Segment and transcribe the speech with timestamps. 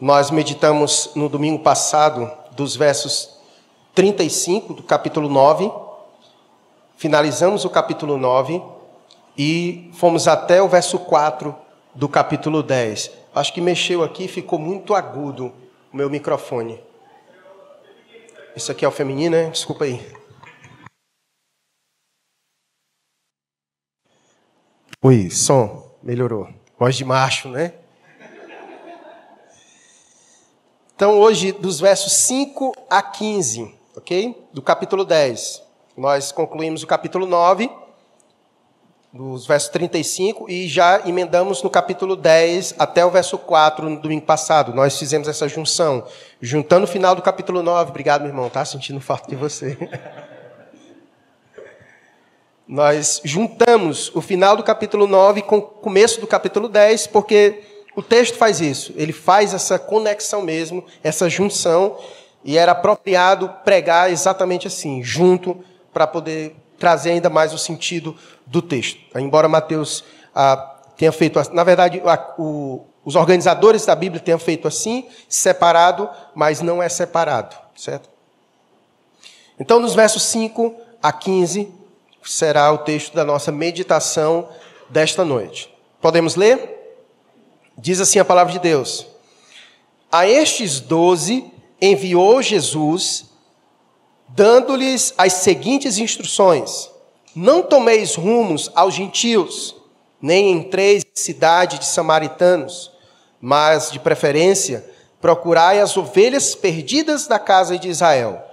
[0.00, 3.38] Nós meditamos no domingo passado dos versos
[3.94, 5.70] 35 do capítulo 9,
[6.96, 8.62] finalizamos o capítulo 9
[9.36, 11.54] e fomos até o verso 4
[11.94, 13.10] do capítulo 10.
[13.34, 15.52] Acho que mexeu aqui, ficou muito agudo
[15.92, 16.82] o meu microfone.
[18.56, 19.50] Isso aqui é o feminino, né?
[19.50, 20.00] Desculpa aí.
[25.02, 26.48] Oi, som, melhorou.
[26.78, 27.74] Voz de macho, né?
[31.00, 34.36] Então, hoje, dos versos 5 a 15, ok?
[34.52, 35.62] Do capítulo 10.
[35.96, 37.70] Nós concluímos o capítulo 9,
[39.10, 44.26] dos versos 35, e já emendamos no capítulo 10 até o verso 4 no domingo
[44.26, 44.74] passado.
[44.74, 46.06] Nós fizemos essa junção,
[46.38, 47.88] juntando o final do capítulo 9.
[47.88, 49.78] Obrigado, meu irmão, tá sentindo falta de você.
[52.68, 58.02] Nós juntamos o final do capítulo 9 com o começo do capítulo 10, porque o
[58.02, 61.98] texto faz isso, ele faz essa conexão mesmo, essa junção,
[62.44, 68.62] e era apropriado pregar exatamente assim, junto, para poder trazer ainda mais o sentido do
[68.62, 68.98] texto.
[69.16, 74.68] Embora Mateus ah, tenha feito, na verdade, a, o, os organizadores da Bíblia tenham feito
[74.68, 78.08] assim, separado, mas não é separado, certo?
[79.58, 81.70] Então, nos versos 5 a 15,
[82.22, 84.48] será o texto da nossa meditação
[84.88, 85.74] desta noite.
[86.00, 86.79] Podemos ler?
[87.82, 89.06] Diz assim a palavra de Deus:
[90.12, 91.50] A estes doze
[91.80, 93.24] enviou Jesus,
[94.28, 96.90] dando-lhes as seguintes instruções:
[97.34, 99.74] Não tomeis rumos aos gentios,
[100.20, 102.92] nem entreis em cidade de samaritanos,
[103.40, 104.84] mas, de preferência,
[105.18, 108.44] procurai as ovelhas perdidas da casa de Israel.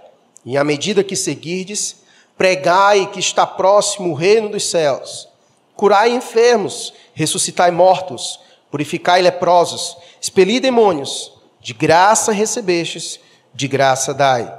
[0.45, 1.97] E à medida que seguirdes,
[2.37, 5.27] pregai que está próximo o reino dos céus.
[5.75, 8.39] Curai enfermos, ressuscitai mortos,
[8.71, 13.19] purificai leprosos, expeli demônios, de graça recebestes,
[13.53, 14.53] de graça dai.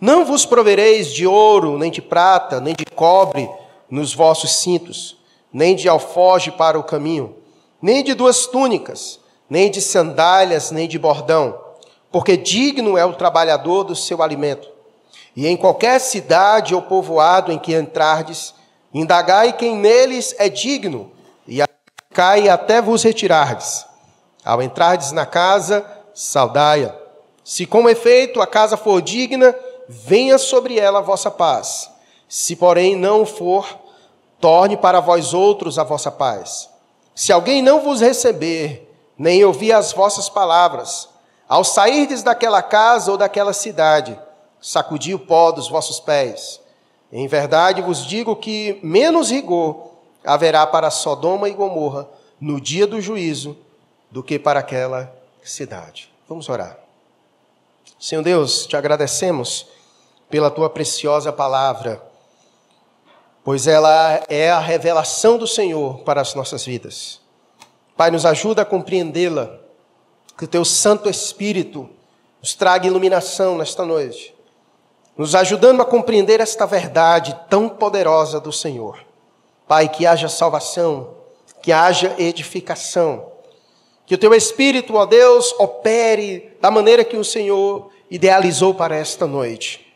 [0.00, 3.48] Não vos provereis de ouro, nem de prata, nem de cobre
[3.88, 5.16] nos vossos cintos,
[5.52, 7.36] nem de alfoge para o caminho,
[7.80, 11.58] nem de duas túnicas, nem de sandálias, nem de bordão,
[12.10, 14.68] porque digno é o trabalhador do seu alimento.
[15.36, 18.54] E em qualquer cidade ou povoado em que entrardes,
[18.92, 21.12] indagai quem neles é digno,
[21.46, 21.62] e
[22.12, 23.86] cai até vos retirardes.
[24.44, 25.84] Ao entrardes na casa,
[26.14, 26.94] saudai-a.
[27.44, 29.54] Se com efeito a casa for digna,
[29.88, 31.90] venha sobre ela a vossa paz.
[32.28, 33.66] Se, porém, não for,
[34.40, 36.68] torne para vós outros a vossa paz.
[37.14, 41.08] Se alguém não vos receber, nem ouvir as vossas palavras,
[41.48, 44.18] ao sairdes daquela casa ou daquela cidade,
[44.60, 46.60] sacudi o pó dos vossos pés.
[47.12, 49.91] Em verdade vos digo que menos rigor
[50.24, 52.08] haverá para Sodoma e Gomorra
[52.40, 53.56] no dia do juízo
[54.10, 56.12] do que para aquela cidade.
[56.28, 56.78] Vamos orar.
[57.98, 59.66] Senhor Deus, te agradecemos
[60.28, 62.02] pela tua preciosa palavra,
[63.44, 67.20] pois ela é a revelação do Senhor para as nossas vidas.
[67.96, 69.60] Pai, nos ajuda a compreendê-la,
[70.36, 71.88] que o teu Santo Espírito
[72.40, 74.34] nos traga iluminação nesta noite,
[75.16, 78.98] nos ajudando a compreender esta verdade tão poderosa do Senhor.
[79.66, 81.14] Pai, que haja salvação,
[81.62, 83.30] que haja edificação.
[84.04, 89.26] Que o teu Espírito, ó Deus, opere da maneira que o Senhor idealizou para esta
[89.26, 89.94] noite.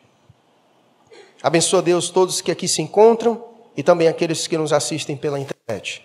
[1.43, 3.45] Abençoa, Deus, todos que aqui se encontram
[3.77, 6.03] e também aqueles que nos assistem pela internet.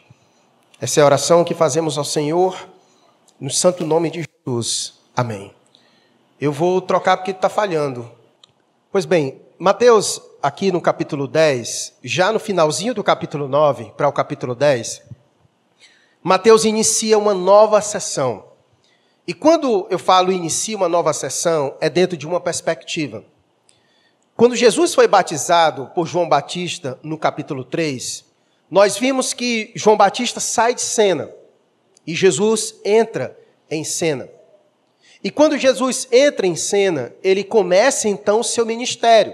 [0.80, 2.68] Essa é a oração que fazemos ao Senhor,
[3.40, 4.94] no santo nome de Jesus.
[5.16, 5.54] Amém.
[6.40, 8.12] Eu vou trocar porque está falhando.
[8.92, 14.12] Pois bem, Mateus, aqui no capítulo 10, já no finalzinho do capítulo 9 para o
[14.12, 15.04] capítulo 10,
[16.24, 18.46] Mateus inicia uma nova sessão.
[19.28, 23.24] E quando eu falo inicia uma nova sessão, é dentro de uma perspectiva.
[24.36, 28.26] Quando Jesus foi batizado por João Batista, no capítulo 3,
[28.70, 31.30] nós vimos que João Batista sai de cena
[32.08, 33.38] e Jesus entra
[33.70, 34.28] em cena.
[35.24, 39.34] E quando Jesus entra em cena, ele começa então o seu ministério.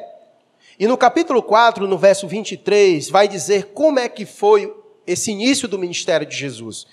[0.80, 4.72] E no capítulo 4, no verso 23, vai dizer como é que foi
[5.08, 6.86] esse início do ministério de Jesus.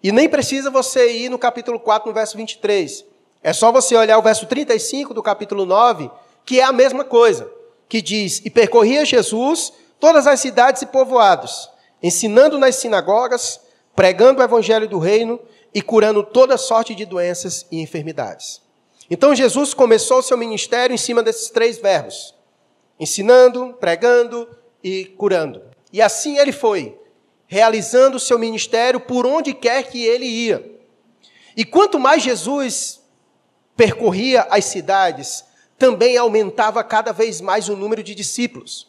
[0.00, 3.04] E nem precisa você ir no capítulo 4, no verso 23.
[3.42, 6.08] É só você olhar o verso 35 do capítulo 9,
[6.44, 7.50] que é a mesma coisa,
[7.88, 11.68] que diz: E percorria Jesus todas as cidades e povoados,
[12.00, 13.58] ensinando nas sinagogas,
[13.96, 15.40] pregando o evangelho do reino
[15.74, 18.62] e curando toda sorte de doenças e enfermidades.
[19.10, 22.35] Então Jesus começou seu ministério em cima desses três verbos:
[22.98, 24.48] ensinando, pregando
[24.82, 25.62] e curando.
[25.92, 26.98] E assim ele foi,
[27.46, 30.78] realizando o seu ministério por onde quer que ele ia.
[31.56, 33.00] E quanto mais Jesus
[33.76, 35.44] percorria as cidades,
[35.78, 38.88] também aumentava cada vez mais o número de discípulos.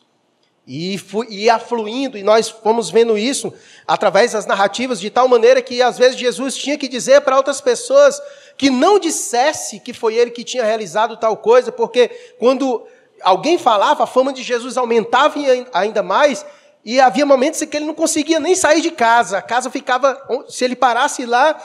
[0.65, 0.99] E
[1.29, 3.53] ia fluindo, e nós fomos vendo isso
[3.87, 7.61] através das narrativas, de tal maneira que às vezes Jesus tinha que dizer para outras
[7.61, 8.21] pessoas
[8.57, 12.85] que não dissesse que foi ele que tinha realizado tal coisa, porque quando
[13.21, 15.39] alguém falava, a fama de Jesus aumentava
[15.73, 16.45] ainda mais,
[16.83, 20.17] e havia momentos em que ele não conseguia nem sair de casa, a casa ficava,
[20.47, 21.61] se ele parasse lá,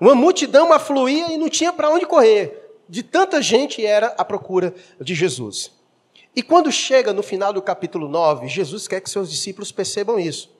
[0.00, 2.60] uma multidão afluía e não tinha para onde correr.
[2.88, 5.70] De tanta gente era a procura de Jesus.
[6.36, 10.50] E quando chega no final do capítulo 9, Jesus quer que seus discípulos percebam isso.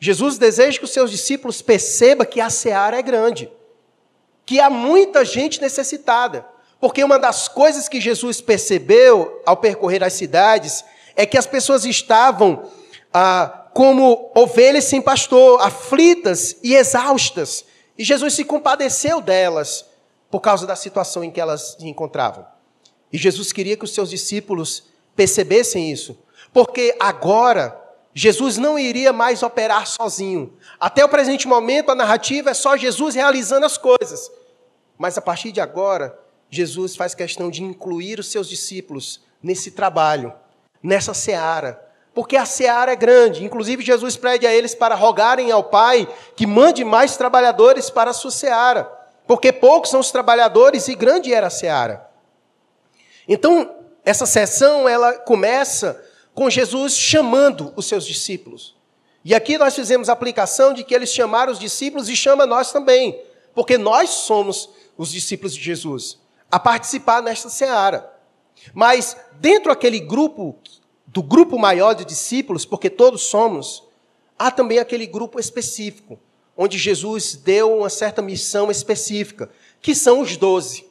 [0.00, 3.50] Jesus deseja que os seus discípulos percebam que a seara é grande,
[4.44, 6.46] que há muita gente necessitada.
[6.80, 10.84] Porque uma das coisas que Jesus percebeu ao percorrer as cidades
[11.14, 12.70] é que as pessoas estavam
[13.12, 17.64] ah, como ovelhas sem pastor, aflitas e exaustas.
[17.98, 19.84] E Jesus se compadeceu delas
[20.30, 22.46] por causa da situação em que elas se encontravam.
[23.12, 24.84] E Jesus queria que os seus discípulos
[25.14, 26.18] percebessem isso,
[26.52, 27.80] porque agora
[28.12, 30.54] Jesus não iria mais operar sozinho.
[30.80, 34.30] Até o presente momento, a narrativa é só Jesus realizando as coisas.
[34.98, 36.18] Mas a partir de agora,
[36.50, 40.32] Jesus faz questão de incluir os seus discípulos nesse trabalho,
[40.82, 41.82] nessa seara,
[42.14, 43.44] porque a seara é grande.
[43.44, 48.14] Inclusive, Jesus pede a eles para rogarem ao Pai que mande mais trabalhadores para a
[48.14, 48.84] sua seara,
[49.26, 52.08] porque poucos são os trabalhadores e grande era a seara.
[53.28, 56.02] Então, essa sessão ela começa
[56.32, 58.76] com Jesus chamando os seus discípulos.
[59.24, 62.70] E aqui nós fizemos a aplicação de que eles chamaram os discípulos e chama nós
[62.70, 63.20] também,
[63.54, 66.18] porque nós somos os discípulos de Jesus,
[66.50, 68.12] a participar nesta seara.
[68.72, 70.56] Mas dentro daquele grupo,
[71.06, 73.82] do grupo maior de discípulos, porque todos somos,
[74.38, 76.18] há também aquele grupo específico,
[76.56, 79.50] onde Jesus deu uma certa missão específica,
[79.80, 80.86] que são os doze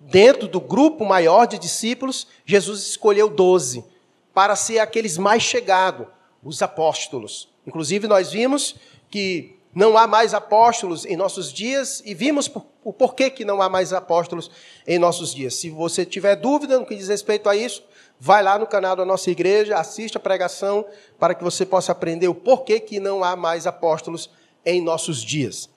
[0.00, 3.84] dentro do grupo maior de discípulos, Jesus escolheu doze
[4.32, 6.06] para ser aqueles mais chegados,
[6.42, 7.48] os apóstolos.
[7.66, 8.76] Inclusive, nós vimos
[9.10, 12.50] que não há mais apóstolos em nossos dias e vimos
[12.82, 14.50] o porquê que não há mais apóstolos
[14.84, 15.54] em nossos dias.
[15.54, 17.84] Se você tiver dúvida no que diz respeito a isso,
[18.18, 20.84] vai lá no canal da nossa igreja, assista a pregação
[21.16, 24.28] para que você possa aprender o porquê que não há mais apóstolos
[24.66, 25.70] em nossos dias.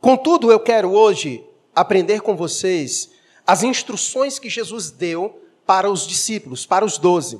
[0.00, 1.44] Contudo, eu quero hoje
[1.76, 3.10] aprender com vocês
[3.46, 7.38] as instruções que Jesus deu para os discípulos, para os doze,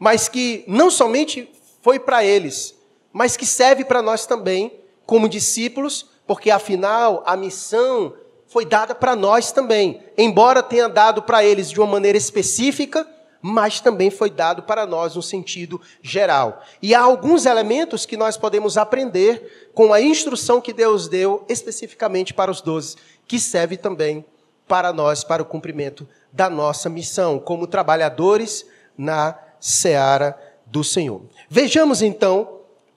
[0.00, 1.48] mas que não somente
[1.80, 2.74] foi para eles,
[3.12, 8.14] mas que serve para nós também, como discípulos, porque afinal a missão
[8.46, 13.06] foi dada para nós também, embora tenha dado para eles de uma maneira específica,
[13.42, 16.62] mas também foi dado para nós no sentido geral.
[16.80, 22.32] E há alguns elementos que nós podemos aprender com a instrução que Deus deu especificamente
[22.32, 22.96] para os doze,
[23.26, 24.24] que serve também
[24.66, 28.64] para nós, para o cumprimento da nossa missão, como trabalhadores
[28.96, 31.22] na seara do Senhor.
[31.48, 32.53] Vejamos então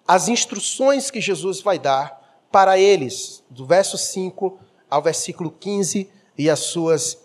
[0.08, 2.18] as instruções que Jesus vai dar
[2.52, 4.58] para eles, do verso 5
[4.90, 7.18] ao versículo 15 e as suas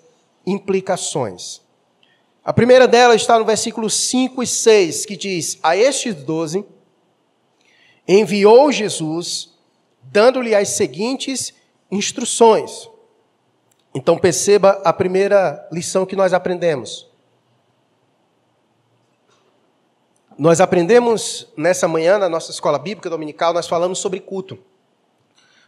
[0.45, 1.61] implicações.
[2.45, 6.65] A primeira delas está no versículo 5 e 6, que diz: A estes doze
[8.07, 9.51] enviou Jesus,
[10.03, 11.55] dando-lhe as seguintes
[11.89, 12.91] instruções.
[13.95, 17.12] Então perceba a primeira lição que nós aprendemos.
[20.39, 24.59] Nós aprendemos nessa manhã, na nossa escola bíblica dominical, nós falamos sobre culto.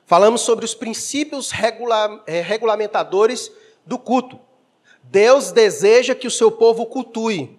[0.06, 3.50] Falamos sobre os princípios regula eh, regulamentadores
[3.84, 4.38] do culto.
[5.02, 7.58] Deus deseja que o seu povo cultue,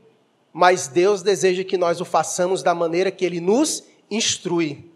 [0.51, 4.91] mas Deus deseja que nós o façamos da maneira que ele nos instrui.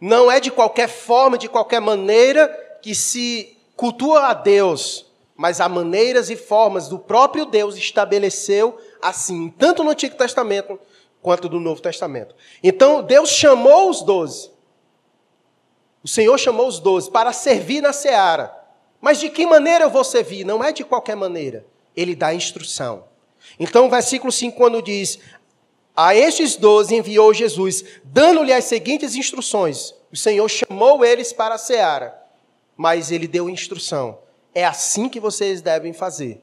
[0.00, 2.48] Não é de qualquer forma, de qualquer maneira
[2.80, 9.48] que se cultua a Deus, mas há maneiras e formas do próprio Deus estabeleceu assim,
[9.50, 10.78] tanto no Antigo Testamento
[11.22, 12.34] quanto no Novo Testamento.
[12.62, 14.50] Então, Deus chamou os doze.
[16.02, 18.54] O Senhor chamou os doze para servir na seara.
[19.00, 20.44] Mas de que maneira eu vou servir?
[20.44, 21.64] Não é de qualquer maneira.
[21.96, 23.04] Ele dá instrução.
[23.58, 25.18] Então, o versículo 5, quando diz:
[25.96, 29.94] A estes doze enviou Jesus, dando-lhe as seguintes instruções.
[30.12, 32.22] O Senhor chamou eles para a seara
[32.76, 34.18] mas ele deu instrução.
[34.54, 36.42] É assim que vocês devem fazer.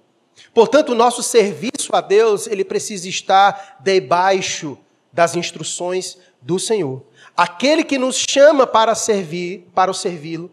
[0.53, 4.77] Portanto, o nosso serviço a Deus, ele precisa estar debaixo
[5.11, 7.03] das instruções do Senhor.
[7.35, 10.51] Aquele que nos chama para servir, para o servi-lo,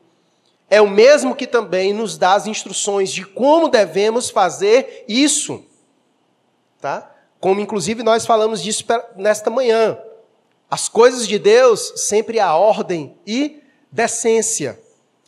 [0.68, 5.64] é o mesmo que também nos dá as instruções de como devemos fazer isso.
[6.80, 7.12] Tá?
[7.38, 8.84] Como inclusive nós falamos disso
[9.16, 9.96] nesta manhã.
[10.68, 14.78] As coisas de Deus sempre há ordem e decência.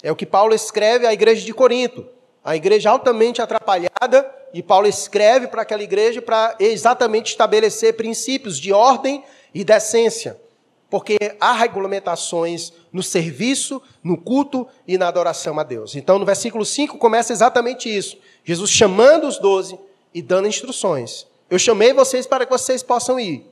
[0.02, 2.06] É o que Paulo escreve à igreja de Corinto.
[2.48, 8.72] A igreja altamente atrapalhada, e Paulo escreve para aquela igreja para exatamente estabelecer princípios de
[8.72, 10.40] ordem e decência.
[10.88, 15.94] Porque há regulamentações no serviço, no culto e na adoração a Deus.
[15.94, 18.16] Então, no versículo 5 começa exatamente isso.
[18.42, 19.78] Jesus chamando os doze
[20.14, 21.26] e dando instruções.
[21.50, 23.44] Eu chamei vocês para que vocês possam ir,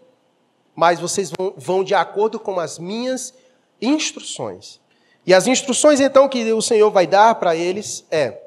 [0.74, 3.34] mas vocês vão, vão de acordo com as minhas
[3.78, 4.80] instruções.
[5.26, 8.45] E as instruções, então, que o Senhor vai dar para eles é: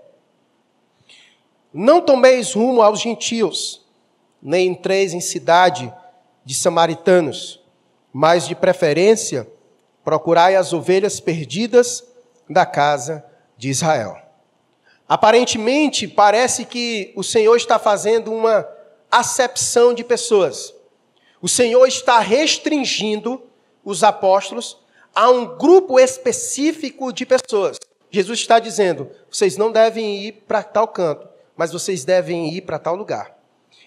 [1.74, 3.86] Não tomeis rumo aos gentios,
[4.42, 5.94] nem entreis em cidade
[6.44, 7.62] de samaritanos,
[8.12, 9.48] mas de preferência
[10.04, 12.04] procurai as ovelhas perdidas
[12.50, 13.24] da casa
[13.56, 14.18] de Israel.
[15.08, 18.68] Aparentemente, parece que o Senhor está fazendo uma
[19.12, 20.74] acepção de pessoas.
[21.42, 23.42] O Senhor está restringindo
[23.84, 24.78] os apóstolos
[25.14, 27.78] a um grupo específico de pessoas.
[28.10, 31.29] Jesus está dizendo: vocês não devem ir para tal canto,
[31.60, 33.38] mas vocês devem ir para tal lugar.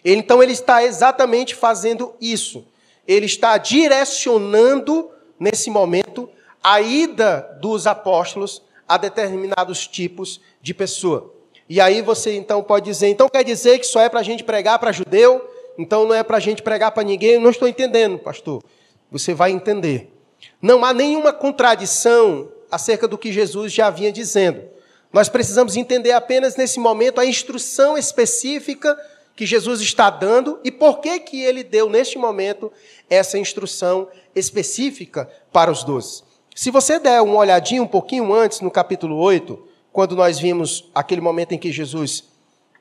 [0.04, 2.66] Então ele está exatamente fazendo isso.
[3.08, 5.10] Ele está direcionando
[5.40, 6.28] nesse momento
[6.62, 11.32] a ida dos apóstolos a determinados tipos de pessoa.
[11.66, 14.44] E aí você então pode dizer, então quer dizer que só é para a gente
[14.44, 15.42] pregar para judeu,
[15.78, 17.32] então não é para a gente pregar para ninguém?
[17.32, 18.62] Eu não estou entendendo, pastor.
[19.10, 20.12] Você vai entender.
[20.60, 24.71] Não há nenhuma contradição acerca do que Jesus já vinha dizendo.
[25.12, 28.98] Nós precisamos entender apenas nesse momento a instrução específica
[29.36, 32.72] que Jesus está dando e por que, que ele deu neste momento
[33.08, 36.22] essa instrução específica para os doze.
[36.54, 41.20] Se você der uma olhadinha um pouquinho antes, no capítulo 8, quando nós vimos aquele
[41.20, 42.24] momento em que Jesus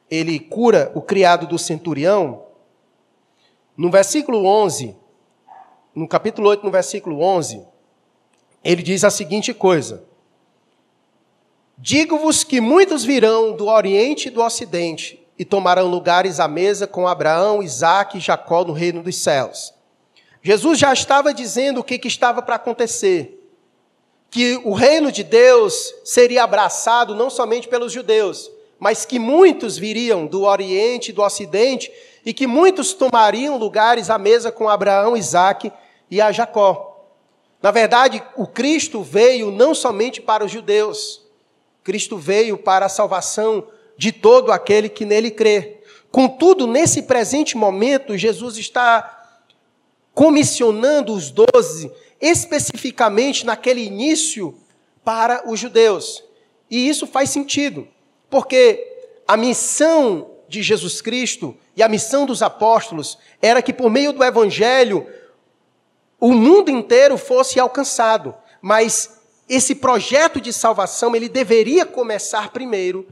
[0.09, 2.43] ele cura o criado do centurião,
[3.77, 4.95] no versículo 11,
[5.95, 7.65] no capítulo 8, no versículo 11,
[8.63, 10.03] ele diz a seguinte coisa:
[11.83, 17.07] Digo-vos que muitos virão do Oriente e do Ocidente e tomarão lugares à mesa com
[17.07, 19.73] Abraão, Isaac e Jacó no reino dos céus.
[20.43, 23.51] Jesus já estava dizendo o que, que estava para acontecer.
[24.29, 30.27] Que o reino de Deus seria abraçado não somente pelos judeus, mas que muitos viriam
[30.27, 31.91] do Oriente e do Ocidente
[32.23, 35.71] e que muitos tomariam lugares à mesa com Abraão, Isaac
[36.11, 37.07] e a Jacó.
[37.59, 41.20] Na verdade, o Cristo veio não somente para os judeus,
[41.83, 45.79] Cristo veio para a salvação de todo aquele que nele crê.
[46.11, 49.17] Contudo, nesse presente momento, Jesus está
[50.13, 54.55] comissionando os doze especificamente naquele início
[55.03, 56.23] para os judeus.
[56.69, 57.87] E isso faz sentido,
[58.29, 58.87] porque
[59.27, 64.23] a missão de Jesus Cristo e a missão dos apóstolos era que por meio do
[64.23, 65.07] evangelho
[66.19, 69.20] o mundo inteiro fosse alcançado, mas
[69.53, 73.05] esse projeto de salvação ele deveria começar primeiro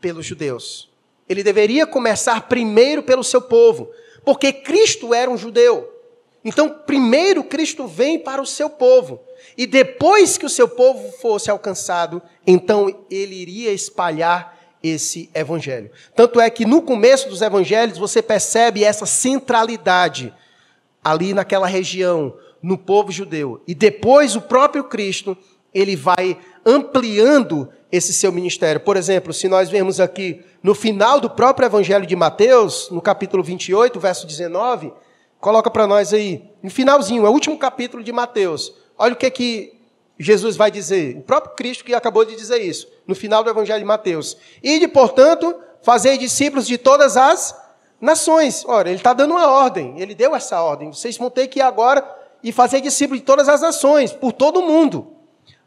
[0.00, 0.90] pelos judeus.
[1.28, 3.88] Ele deveria começar primeiro pelo seu povo,
[4.24, 5.88] porque Cristo era um judeu.
[6.44, 9.20] Então, primeiro Cristo vem para o seu povo.
[9.56, 15.92] E depois que o seu povo fosse alcançado, então ele iria espalhar esse evangelho.
[16.16, 20.34] Tanto é que no começo dos evangelhos você percebe essa centralidade
[21.04, 23.62] ali naquela região, no povo judeu.
[23.66, 25.36] E depois o próprio Cristo,
[25.74, 28.80] ele vai ampliando esse seu ministério.
[28.80, 33.42] Por exemplo, se nós vemos aqui no final do próprio evangelho de Mateus, no capítulo
[33.42, 34.92] 28, verso 19,
[35.42, 38.72] Coloca para nós aí, no finalzinho, é o último capítulo de Mateus.
[38.96, 39.72] Olha o que é que
[40.16, 41.16] Jesus vai dizer.
[41.16, 44.36] O próprio Cristo que acabou de dizer isso, no final do Evangelho de Mateus.
[44.62, 45.52] E portanto,
[45.82, 47.60] fazer discípulos de todas as
[48.00, 48.64] nações.
[48.68, 50.92] Ora, ele está dando uma ordem, ele deu essa ordem.
[50.92, 52.08] Vocês vão ter que ir agora
[52.40, 55.08] e fazer discípulos de todas as nações, por todo o mundo.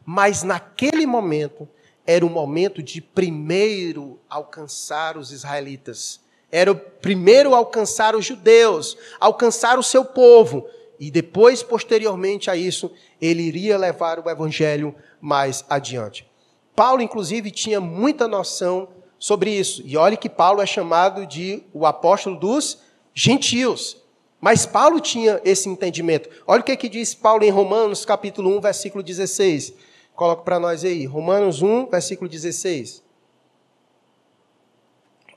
[0.06, 1.68] Mas naquele momento,
[2.06, 9.78] era o momento de primeiro alcançar os israelitas era o primeiro alcançar os judeus, alcançar
[9.78, 10.66] o seu povo,
[10.98, 16.26] e depois, posteriormente a isso, ele iria levar o evangelho mais adiante.
[16.74, 19.82] Paulo, inclusive, tinha muita noção sobre isso.
[19.84, 22.78] E olhe que Paulo é chamado de o apóstolo dos
[23.12, 24.02] gentios.
[24.40, 26.30] Mas Paulo tinha esse entendimento.
[26.46, 29.74] Olha o que, é que diz Paulo em Romanos, capítulo 1, versículo 16.
[30.16, 31.04] Coloca para nós aí.
[31.04, 33.04] Romanos 1, versículo 16.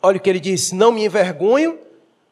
[0.01, 1.77] Olha o que ele diz: Não me envergonho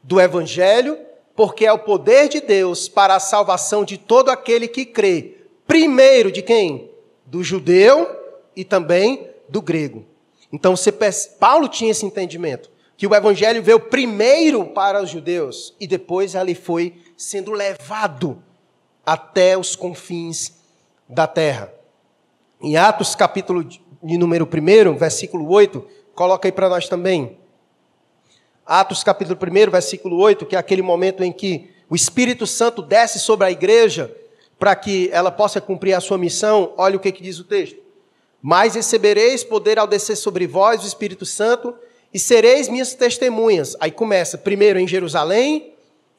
[0.01, 0.97] do evangelho,
[1.35, 5.35] porque é o poder de Deus para a salvação de todo aquele que crê.
[5.67, 6.89] Primeiro de quem?
[7.25, 8.09] Do judeu
[8.55, 10.05] e também do grego.
[10.51, 10.73] Então,
[11.37, 16.55] Paulo tinha esse entendimento, que o evangelho veio primeiro para os judeus e depois ele
[16.55, 18.41] foi sendo levado
[19.05, 20.53] até os confins
[21.09, 21.76] da terra.
[22.59, 25.85] Em Atos capítulo de número 1, versículo 8,
[26.15, 27.37] coloca aí para nós também.
[28.65, 33.19] Atos capítulo 1, versículo 8, que é aquele momento em que o Espírito Santo desce
[33.19, 34.13] sobre a igreja
[34.57, 36.73] para que ela possa cumprir a sua missão.
[36.77, 37.77] Olha o que, que diz o texto.
[38.41, 41.75] Mas recebereis poder ao descer sobre vós o Espírito Santo
[42.11, 43.75] e sereis minhas testemunhas.
[43.79, 45.73] Aí começa, primeiro em Jerusalém,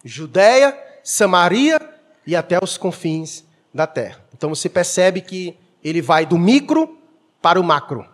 [0.04, 1.80] Judéia, Samaria
[2.24, 4.24] e até os confins da terra.
[4.36, 6.98] Então você percebe que ele vai do micro
[7.40, 8.06] para o macro.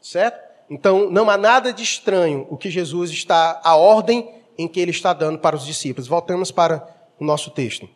[0.00, 0.40] Certo?
[0.68, 4.90] Então não há nada de estranho o que Jesus está, a ordem em que ele
[4.90, 6.06] está dando para os discípulos.
[6.06, 6.86] Voltamos para
[7.18, 7.88] o nosso texto.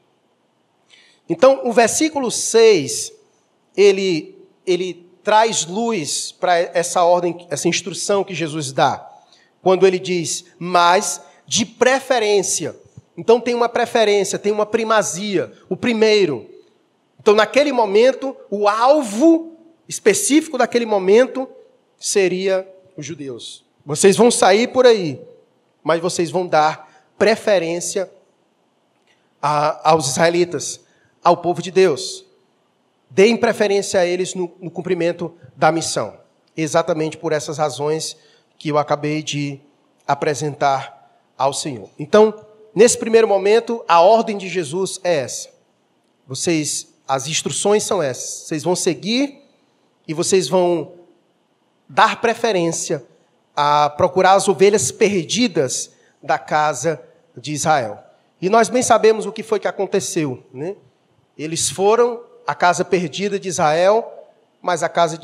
[1.29, 3.13] Então, o versículo 6,
[3.77, 9.11] ele, ele traz luz para essa ordem, essa instrução que Jesus dá.
[9.63, 12.77] Quando ele diz, mas de preferência.
[13.17, 16.49] Então tem uma preferência, tem uma primazia, o primeiro.
[17.25, 19.57] Então, naquele momento, o alvo
[19.89, 21.49] específico daquele momento
[21.99, 23.65] seria os judeus.
[23.83, 25.19] Vocês vão sair por aí,
[25.83, 28.13] mas vocês vão dar preferência
[29.41, 30.81] a, aos israelitas,
[31.23, 32.27] ao povo de Deus.
[33.09, 36.21] Deem preferência a eles no, no cumprimento da missão.
[36.55, 38.19] Exatamente por essas razões
[38.59, 39.59] que eu acabei de
[40.07, 41.89] apresentar ao Senhor.
[41.99, 45.49] Então, nesse primeiro momento, a ordem de Jesus é essa.
[46.27, 48.47] Vocês, as instruções são essas.
[48.47, 49.43] Vocês vão seguir
[50.07, 50.93] e vocês vão
[51.89, 53.05] dar preferência
[53.55, 55.93] a procurar as ovelhas perdidas
[56.23, 57.01] da casa
[57.37, 58.03] de Israel.
[58.41, 60.43] E nós bem sabemos o que foi que aconteceu.
[60.53, 60.77] Né?
[61.37, 64.11] Eles foram a casa perdida de Israel,
[64.61, 65.19] mas a casa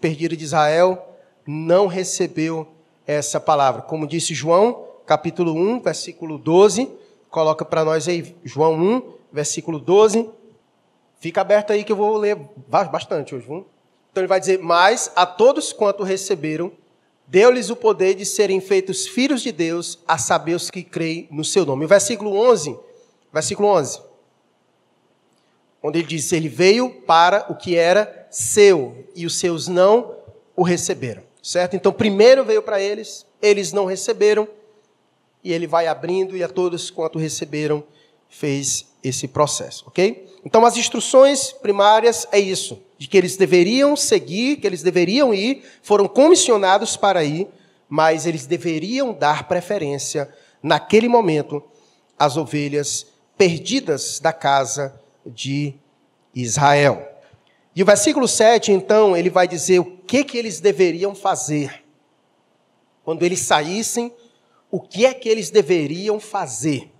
[0.00, 1.14] perdida de Israel
[1.46, 2.68] não recebeu
[3.06, 3.82] essa palavra.
[3.82, 6.90] Como disse João, capítulo 1, versículo 12,
[7.30, 10.28] coloca para nós aí, João 1, versículo 12.
[11.18, 12.36] Fica aberto aí que eu vou ler
[12.68, 13.46] bastante hoje.
[13.46, 13.66] Viu?
[14.10, 16.72] Então ele vai dizer: Mas a todos quanto receberam,
[17.26, 21.44] deu-lhes o poder de serem feitos filhos de Deus, a saber os que creem no
[21.44, 21.84] seu nome.
[21.84, 22.78] O versículo 11,
[23.32, 24.08] versículo 11
[25.82, 30.16] onde ele diz: Ele veio para o que era seu, e os seus não
[30.54, 31.22] o receberam.
[31.42, 31.76] Certo?
[31.76, 34.46] Então, primeiro veio para eles, eles não receberam,
[35.42, 37.82] e ele vai abrindo, e a todos quanto receberam,
[38.28, 40.26] fez esse processo, ok?
[40.44, 45.62] Então, as instruções primárias é isso, de que eles deveriam seguir, que eles deveriam ir,
[45.82, 47.48] foram comissionados para ir,
[47.88, 51.62] mas eles deveriam dar preferência, naquele momento,
[52.18, 55.74] às ovelhas perdidas da casa de
[56.34, 57.06] Israel.
[57.74, 61.84] E o versículo 7, então, ele vai dizer o que, que eles deveriam fazer.
[63.04, 64.12] Quando eles saíssem,
[64.70, 66.90] o que é que eles deveriam fazer?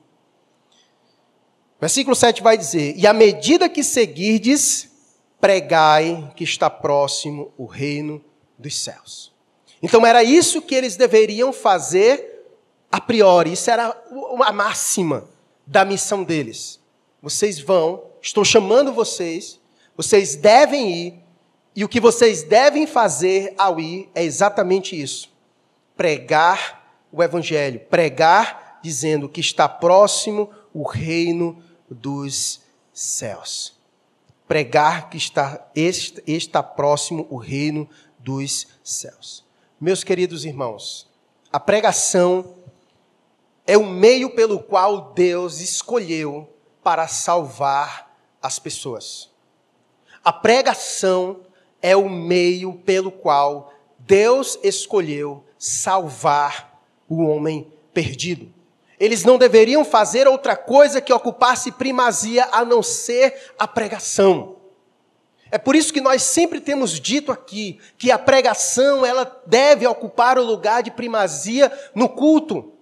[1.81, 4.91] Versículo 7 vai dizer: E à medida que seguirdes,
[5.41, 8.25] pregai que está próximo o reino
[8.59, 9.33] dos céus.
[9.83, 12.37] Então era isso que eles deveriam fazer
[12.91, 13.97] a priori, isso era
[14.45, 15.29] a máxima
[15.67, 16.81] da missão deles.
[17.23, 19.61] Vocês vão Estou chamando vocês,
[19.97, 21.15] vocês devem ir,
[21.75, 25.31] e o que vocês devem fazer ao ir é exatamente isso:
[25.97, 32.61] pregar o Evangelho, pregar dizendo que está próximo o reino dos
[32.93, 33.79] céus.
[34.47, 35.71] Pregar que está,
[36.27, 39.45] está próximo o reino dos céus.
[39.81, 41.09] Meus queridos irmãos,
[41.53, 42.55] a pregação
[43.67, 46.49] é o meio pelo qual Deus escolheu
[46.83, 49.31] para salvar as pessoas.
[50.25, 51.41] A pregação
[51.81, 58.53] é o meio pelo qual Deus escolheu salvar o homem perdido.
[58.99, 64.57] Eles não deveriam fazer outra coisa que ocupasse primazia a não ser a pregação.
[65.51, 70.39] É por isso que nós sempre temos dito aqui que a pregação ela deve ocupar
[70.39, 72.73] o lugar de primazia no culto.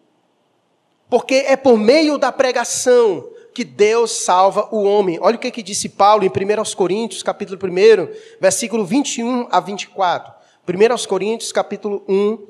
[1.08, 5.18] Porque é por meio da pregação que Deus salva o homem.
[5.20, 8.08] Olha o que, que disse Paulo em 1 Coríntios, capítulo 1,
[8.40, 10.34] versículo 21 a 24.
[10.68, 12.46] 1 Coríntios, capítulo 1,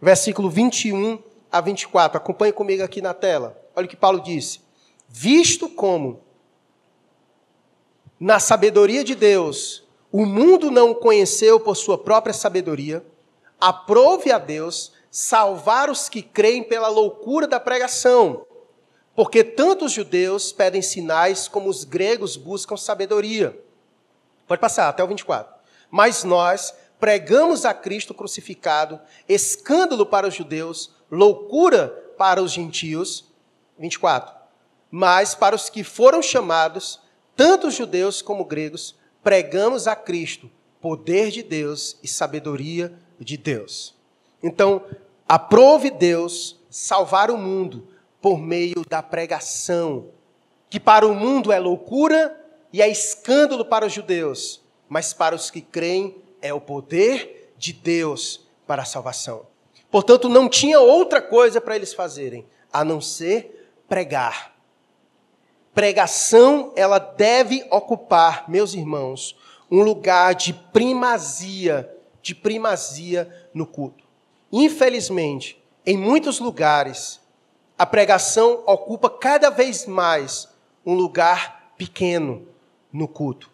[0.00, 1.18] versículo 21
[1.50, 2.18] a 24.
[2.18, 3.60] Acompanhe comigo aqui na tela.
[3.74, 4.60] Olha o que Paulo disse.
[5.08, 6.20] Visto como,
[8.18, 13.04] na sabedoria de Deus, o mundo não o conheceu por sua própria sabedoria,
[13.60, 18.46] aprove a Deus salvar os que creem pela loucura da pregação
[19.18, 23.60] porque tanto os judeus pedem sinais como os gregos buscam sabedoria.
[24.46, 25.52] Pode passar até o 24.
[25.90, 33.24] Mas nós pregamos a Cristo crucificado, escândalo para os judeus, loucura para os gentios.
[33.78, 34.34] 24.
[34.90, 37.00] Mas para os que foram chamados,
[37.36, 43.94] tanto judeus como gregos, pregamos a Cristo, poder de Deus e sabedoria de Deus.
[44.42, 44.84] Então,
[45.28, 47.86] aprove Deus salvar o mundo
[48.20, 50.08] por meio da pregação,
[50.68, 52.34] que para o mundo é loucura
[52.72, 57.72] e é escândalo para os judeus, mas para os que creem é o poder de
[57.72, 59.46] Deus para a salvação.
[59.90, 64.54] Portanto, não tinha outra coisa para eles fazerem a não ser pregar.
[65.74, 69.36] Pregação, ela deve ocupar, meus irmãos,
[69.70, 74.04] um lugar de primazia, de primazia no culto.
[74.50, 77.20] Infelizmente, em muitos lugares,
[77.78, 80.48] a pregação ocupa cada vez mais
[80.84, 82.46] um lugar pequeno
[82.92, 83.50] no culto.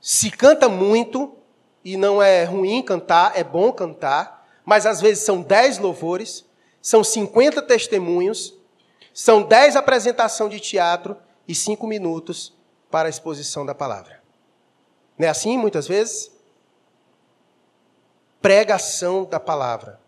[0.00, 1.36] Se canta muito,
[1.84, 4.39] e não é ruim cantar, é bom cantar,
[4.70, 6.46] mas às vezes são dez louvores,
[6.80, 8.54] são 50 testemunhos,
[9.12, 11.16] são dez apresentações de teatro
[11.48, 12.56] e cinco minutos
[12.88, 14.22] para a exposição da palavra.
[15.18, 16.30] Não é assim muitas vezes?
[18.40, 19.98] Pregação da palavra.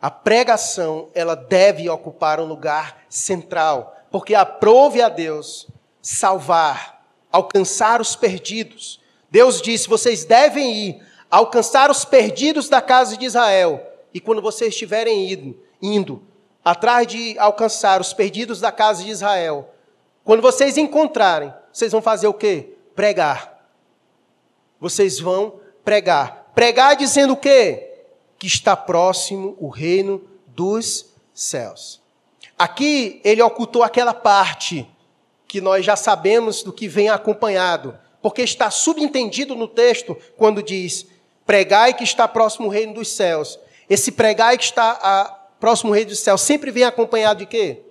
[0.00, 5.66] A pregação, ela deve ocupar um lugar central, porque aprove a Deus
[6.00, 9.00] salvar, alcançar os perdidos.
[9.28, 13.87] Deus disse: vocês devem ir alcançar os perdidos da casa de Israel.
[14.12, 16.22] E quando vocês estiverem indo, indo
[16.64, 19.74] atrás de alcançar os perdidos da casa de Israel,
[20.24, 22.74] quando vocês encontrarem, vocês vão fazer o quê?
[22.94, 23.66] Pregar.
[24.80, 26.52] Vocês vão pregar.
[26.54, 27.88] Pregar dizendo o quê?
[28.38, 32.00] que está próximo o reino dos céus.
[32.56, 34.88] Aqui ele ocultou aquela parte
[35.46, 41.06] que nós já sabemos do que vem acompanhado, porque está subentendido no texto quando diz:
[41.44, 43.58] pregai que está próximo o reino dos céus.
[43.88, 45.24] Esse pregai que está a,
[45.58, 47.82] próximo o reino dos céus sempre vem acompanhado de quê?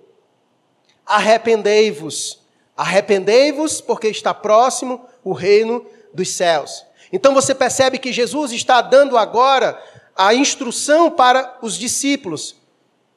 [1.04, 2.40] Arrependei-vos.
[2.76, 5.84] Arrependei-vos, porque está próximo o reino
[6.14, 6.84] dos céus.
[7.12, 9.82] Então você percebe que Jesus está dando agora
[10.14, 12.56] a instrução para os discípulos.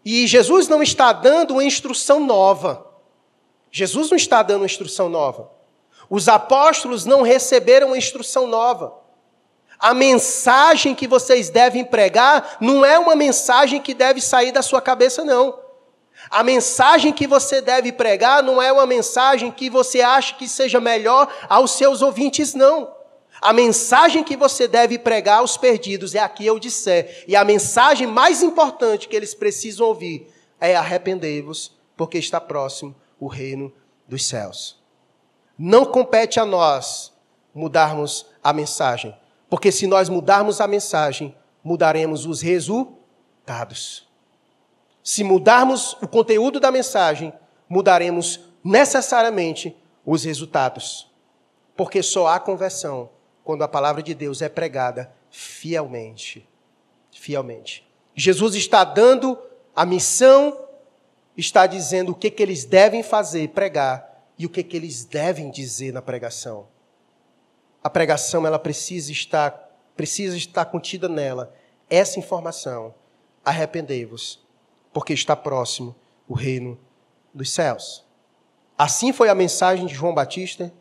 [0.03, 2.87] E Jesus não está dando uma instrução nova.
[3.71, 5.51] Jesus não está dando uma instrução nova.
[6.09, 9.00] Os apóstolos não receberam uma instrução nova.
[9.81, 14.79] A mensagem que vocês devem pregar não é uma mensagem que deve sair da sua
[14.79, 15.59] cabeça, não.
[16.29, 20.79] A mensagem que você deve pregar não é uma mensagem que você acha que seja
[20.79, 22.93] melhor aos seus ouvintes, não.
[23.41, 27.23] A mensagem que você deve pregar aos perdidos é a que eu disser.
[27.27, 33.25] E a mensagem mais importante que eles precisam ouvir é arrependei-vos, porque está próximo o
[33.25, 33.73] reino
[34.07, 34.79] dos céus.
[35.57, 37.11] Não compete a nós
[37.53, 39.15] mudarmos a mensagem,
[39.51, 44.07] porque se nós mudarmos a mensagem, mudaremos os resultados.
[45.03, 47.33] Se mudarmos o conteúdo da mensagem,
[47.67, 51.11] mudaremos necessariamente os resultados.
[51.75, 53.09] Porque só há conversão
[53.43, 56.47] quando a palavra de Deus é pregada fielmente.
[57.11, 57.85] Fielmente.
[58.15, 59.37] Jesus está dando
[59.75, 60.65] a missão,
[61.35, 65.51] está dizendo o que, que eles devem fazer, pregar, e o que, que eles devem
[65.51, 66.67] dizer na pregação.
[67.83, 71.53] A pregação ela precisa estar precisa estar contida nela
[71.89, 72.93] essa informação.
[73.43, 74.39] Arrependei-vos,
[74.93, 75.95] porque está próximo
[76.27, 76.79] o reino
[77.33, 78.05] dos céus.
[78.77, 80.73] Assim foi a mensagem de João Batista,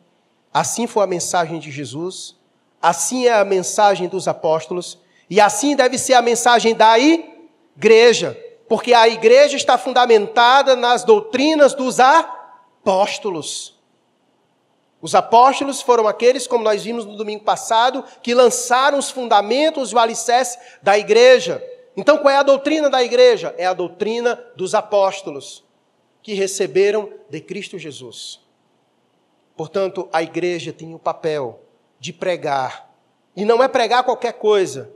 [0.54, 2.40] assim foi a mensagem de Jesus,
[2.80, 8.94] Assim é a mensagem dos apóstolos e assim deve ser a mensagem da igreja, porque
[8.94, 13.78] a igreja está fundamentada nas doutrinas dos apóstolos.
[15.02, 19.94] Os apóstolos foram aqueles, como nós vimos no domingo passado, que lançaram os fundamentos e
[19.94, 21.64] o alicerce da igreja.
[21.96, 23.54] Então, qual é a doutrina da igreja?
[23.56, 25.64] É a doutrina dos apóstolos,
[26.22, 28.40] que receberam de Cristo Jesus.
[29.56, 31.60] Portanto, a igreja tem o papel
[31.98, 32.90] de pregar.
[33.34, 34.92] E não é pregar qualquer coisa,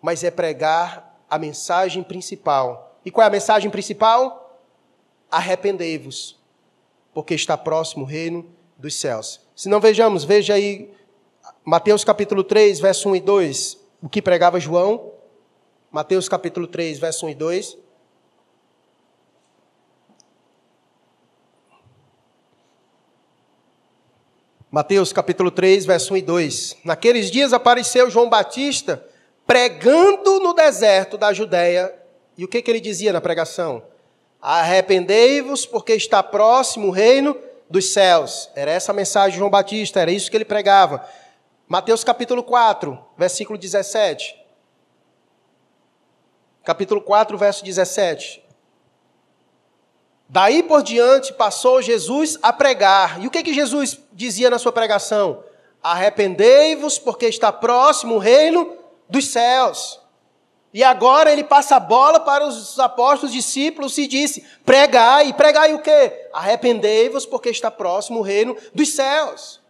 [0.00, 2.96] mas é pregar a mensagem principal.
[3.04, 4.60] E qual é a mensagem principal?
[5.30, 6.38] Arrependei-vos,
[7.12, 9.40] porque está próximo o reino dos céus.
[9.56, 10.90] Se não vejamos, veja aí
[11.64, 15.12] Mateus capítulo 3, verso 1 e 2, o que pregava João.
[15.90, 17.78] Mateus capítulo 3, verso 1 e 2.
[24.70, 26.76] Mateus capítulo 3, verso 1 e 2.
[26.84, 29.04] Naqueles dias apareceu João Batista
[29.46, 31.92] pregando no deserto da Judéia.
[32.36, 33.82] E o que, que ele dizia na pregação?
[34.40, 37.36] Arrependei-vos, porque está próximo o reino
[37.70, 38.50] dos céus.
[38.54, 41.06] Era essa a mensagem de João Batista, era isso que ele pregava.
[41.66, 44.34] Mateus capítulo 4, versículo 17.
[46.64, 48.42] Capítulo 4, verso 17.
[50.28, 53.22] Daí por diante passou Jesus a pregar.
[53.22, 55.42] E o que, que Jesus dizia na sua pregação?
[55.82, 58.76] Arrependei-vos, porque está próximo o reino
[59.08, 59.98] dos céus.
[60.72, 65.80] E agora ele passa a bola para os apóstolos, discípulos e disse: pregai, pregai o
[65.80, 66.28] quê?
[66.32, 69.60] Arrependei-vos, porque está próximo o reino dos céus.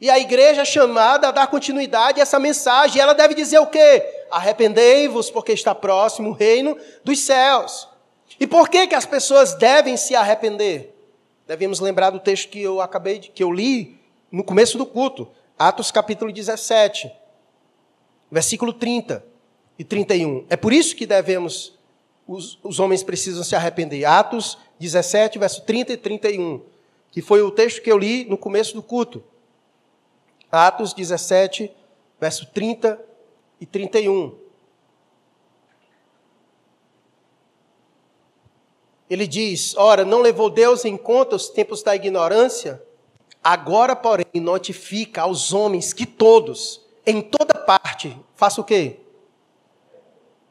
[0.00, 3.02] E a igreja é chamada a dar continuidade a essa mensagem.
[3.02, 4.24] Ela deve dizer o quê?
[4.30, 7.88] Arrependei-vos, porque está próximo o reino dos céus.
[8.38, 10.94] E por que, que as pessoas devem se arrepender?
[11.46, 14.00] Devemos lembrar do texto que eu acabei de, que eu li
[14.30, 17.12] no começo do culto, Atos capítulo 17,
[18.30, 19.29] versículo 30
[19.80, 20.44] e 31.
[20.50, 21.72] É por isso que devemos,
[22.28, 24.04] os, os homens precisam se arrepender.
[24.04, 26.60] Atos 17, verso 30 e 31,
[27.10, 29.24] que foi o texto que eu li no começo do culto.
[30.52, 31.72] Atos 17,
[32.20, 33.00] verso 30
[33.58, 34.36] e 31.
[39.08, 42.82] Ele diz: Ora, não levou Deus em conta os tempos da ignorância?
[43.42, 49.00] Agora, porém, notifica aos homens que todos, em toda parte, façam o quê?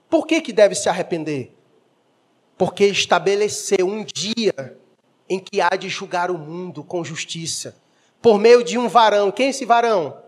[0.10, 1.56] Por que, que deve se arrepender?
[2.58, 4.78] Porque estabeleceu um dia
[5.30, 7.80] em que há de julgar o mundo com justiça,
[8.22, 9.32] por meio de um varão.
[9.32, 10.22] Quem é esse varão?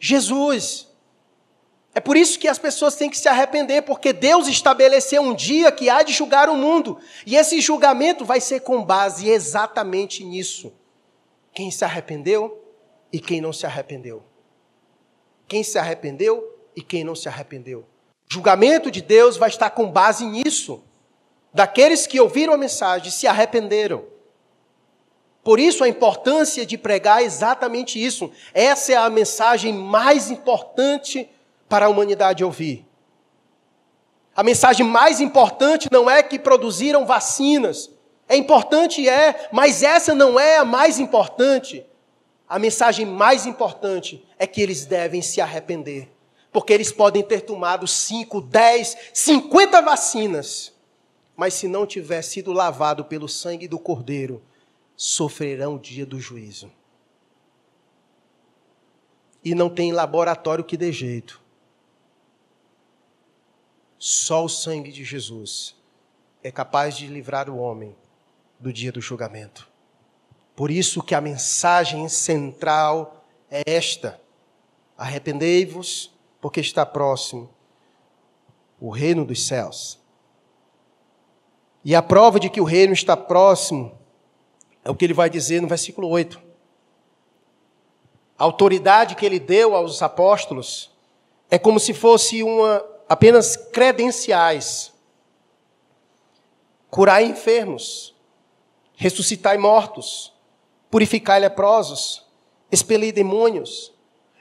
[0.00, 0.88] Jesus.
[1.94, 5.70] É por isso que as pessoas têm que se arrepender, porque Deus estabeleceu um dia
[5.70, 6.98] que há de julgar o mundo.
[7.24, 10.72] E esse julgamento vai ser com base exatamente nisso.
[11.52, 12.62] Quem se arrependeu
[13.12, 14.22] e quem não se arrependeu.
[15.46, 16.44] Quem se arrependeu
[16.76, 17.86] e quem não se arrependeu
[18.30, 20.82] julgamento de Deus vai estar com base nisso.
[21.52, 24.04] Daqueles que ouviram a mensagem se arrependeram.
[25.42, 28.30] Por isso a importância de pregar exatamente isso.
[28.52, 31.28] Essa é a mensagem mais importante
[31.68, 32.86] para a humanidade ouvir.
[34.36, 37.90] A mensagem mais importante não é que produziram vacinas.
[38.28, 41.84] É importante, é, mas essa não é a mais importante.
[42.48, 46.08] A mensagem mais importante é que eles devem se arrepender.
[46.52, 50.72] Porque eles podem ter tomado 5, 10, 50 vacinas,
[51.36, 54.42] mas se não tiver sido lavado pelo sangue do Cordeiro,
[54.96, 56.70] sofrerão o dia do juízo.
[59.44, 61.40] E não tem laboratório que dê jeito.
[63.98, 65.76] Só o sangue de Jesus
[66.42, 67.94] é capaz de livrar o homem
[68.58, 69.68] do dia do julgamento.
[70.56, 74.20] Por isso que a mensagem central é esta:
[74.96, 77.50] arrependei-vos porque está próximo
[78.80, 79.98] o reino dos céus.
[81.84, 83.96] E a prova de que o reino está próximo
[84.84, 86.40] é o que ele vai dizer no versículo 8.
[88.38, 90.90] A autoridade que ele deu aos apóstolos
[91.50, 94.92] é como se fosse uma apenas credenciais.
[96.90, 98.14] Curar enfermos,
[98.94, 100.32] ressuscitar mortos,
[100.90, 102.24] purificar leprosos,
[102.70, 103.92] expelir demônios.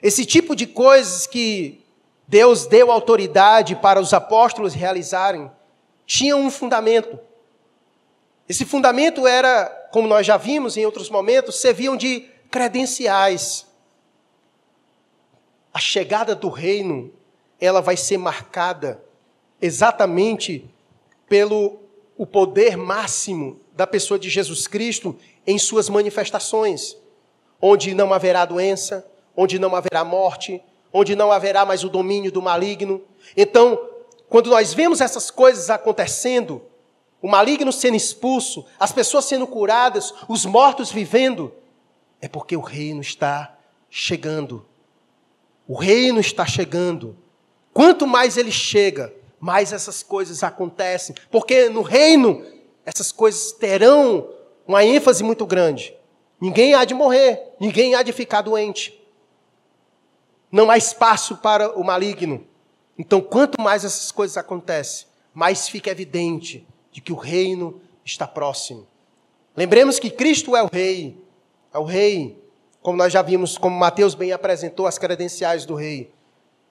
[0.02, 1.87] Esse tipo de coisas que
[2.28, 5.50] Deus deu autoridade para os apóstolos realizarem,
[6.06, 7.18] tinha um fundamento.
[8.50, 13.66] Esse fundamento era, como nós já vimos em outros momentos, serviam de credenciais.
[15.74, 17.14] A chegada do reino,
[17.60, 19.02] ela vai ser marcada
[19.62, 20.70] exatamente
[21.28, 21.80] pelo
[22.18, 26.98] o poder máximo da pessoa de Jesus Cristo em suas manifestações,
[27.62, 32.42] onde não haverá doença, onde não haverá morte, onde não haverá mais o domínio do
[32.42, 33.02] maligno.
[33.36, 33.80] Então,
[34.30, 36.62] quando nós vemos essas coisas acontecendo,
[37.22, 41.54] o maligno sendo expulso, as pessoas sendo curadas, os mortos vivendo,
[42.22, 43.58] é porque o reino está
[43.90, 44.66] chegando.
[45.68, 47.16] O reino está chegando.
[47.74, 51.16] Quanto mais ele chega, mais essas coisas acontecem.
[51.30, 52.46] Porque no reino,
[52.86, 54.30] essas coisas terão
[54.66, 55.94] uma ênfase muito grande.
[56.40, 58.97] Ninguém há de morrer, ninguém há de ficar doente
[60.52, 62.46] não há espaço para o maligno.
[62.98, 68.88] Então, quanto mais essas coisas acontecem, mais fica evidente de que o reino está próximo.
[69.56, 71.22] Lembremos que Cristo é o rei,
[71.74, 72.42] é o rei,
[72.82, 76.12] como nós já vimos, como Mateus bem apresentou as credenciais do rei.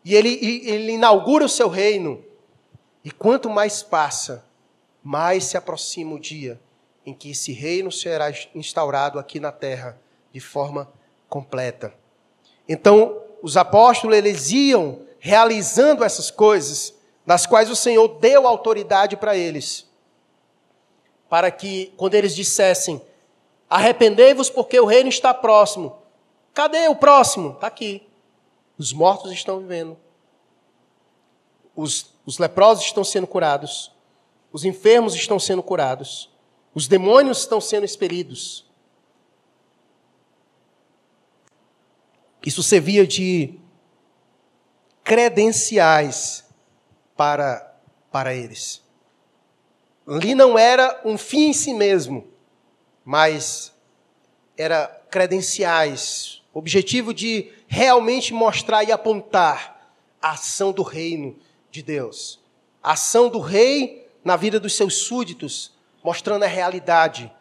[0.05, 2.25] E ele, ele inaugura o seu reino.
[3.05, 4.45] E quanto mais passa,
[5.03, 6.61] mais se aproxima o dia
[7.05, 9.97] em que esse reino será instaurado aqui na terra
[10.33, 10.93] de forma
[11.29, 11.95] completa.
[12.69, 16.95] Então, os apóstolos eles iam realizando essas coisas,
[17.25, 19.87] nas quais o Senhor deu autoridade para eles,
[21.29, 23.03] para que, quando eles dissessem,
[23.69, 25.97] arrependei-vos porque o reino está próximo.
[26.55, 27.51] Cadê o próximo?
[27.51, 28.07] Está aqui.
[28.79, 29.97] Os mortos estão vivendo.
[31.75, 33.93] Os, os leprosos estão sendo curados.
[34.53, 36.31] Os enfermos estão sendo curados.
[36.75, 38.66] Os demônios estão sendo expelidos.
[42.47, 43.59] Isso servia de
[45.03, 46.45] credenciais
[47.17, 47.77] para,
[48.13, 48.81] para eles.
[50.07, 52.25] Ali não era um fim em si mesmo,
[53.05, 53.75] mas
[54.57, 61.37] era credenciais, objetivo de realmente mostrar e apontar a ação do reino
[61.69, 62.39] de Deus.
[62.81, 67.33] A ação do rei na vida dos seus súditos, mostrando a realidade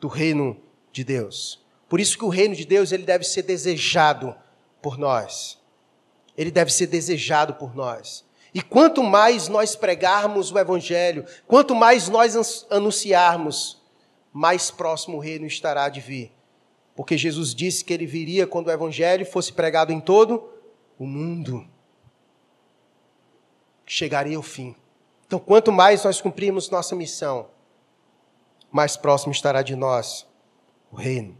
[0.00, 1.64] do reino de Deus.
[1.88, 4.34] Por isso que o reino de Deus ele deve ser desejado
[4.80, 5.58] por nós.
[6.36, 8.24] Ele deve ser desejado por nós.
[8.54, 13.82] E quanto mais nós pregarmos o evangelho, quanto mais nós anunciarmos,
[14.32, 16.32] mais próximo o reino estará de vir.
[16.94, 20.52] Porque Jesus disse que ele viria quando o evangelho fosse pregado em todo
[20.98, 21.66] o mundo.
[23.86, 24.74] Chegaria ao fim.
[25.26, 27.50] Então, quanto mais nós cumprirmos nossa missão,
[28.70, 30.26] mais próximo estará de nós
[30.90, 31.36] o reino.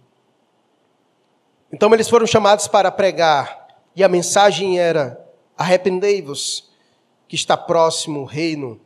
[1.72, 5.22] Então, eles foram chamados para pregar, e a mensagem era:
[5.56, 6.70] arrependei-vos,
[7.26, 8.80] que está próximo o reino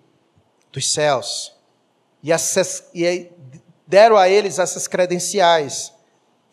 [0.72, 1.54] dos céus.
[2.22, 3.30] E, essas, e
[3.86, 5.92] deram a eles essas credenciais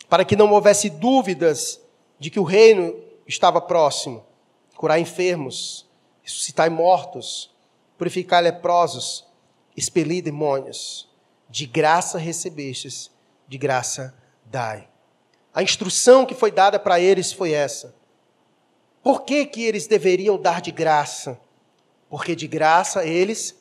[0.10, 1.80] para que não houvesse dúvidas
[2.20, 2.96] de que o reino
[3.28, 4.26] estava próximo.
[4.76, 5.88] Curar enfermos,
[6.22, 7.54] ressuscitar mortos,
[7.98, 9.26] purificar leprosos,
[9.76, 11.08] expelir demônios.
[11.50, 13.12] De graça recebestes,
[13.48, 14.16] de graça
[14.46, 14.88] dai.
[15.54, 17.96] A instrução que foi dada para eles foi essa.
[19.02, 21.40] Por que, que eles deveriam dar de graça?
[22.10, 23.56] Porque de graça eles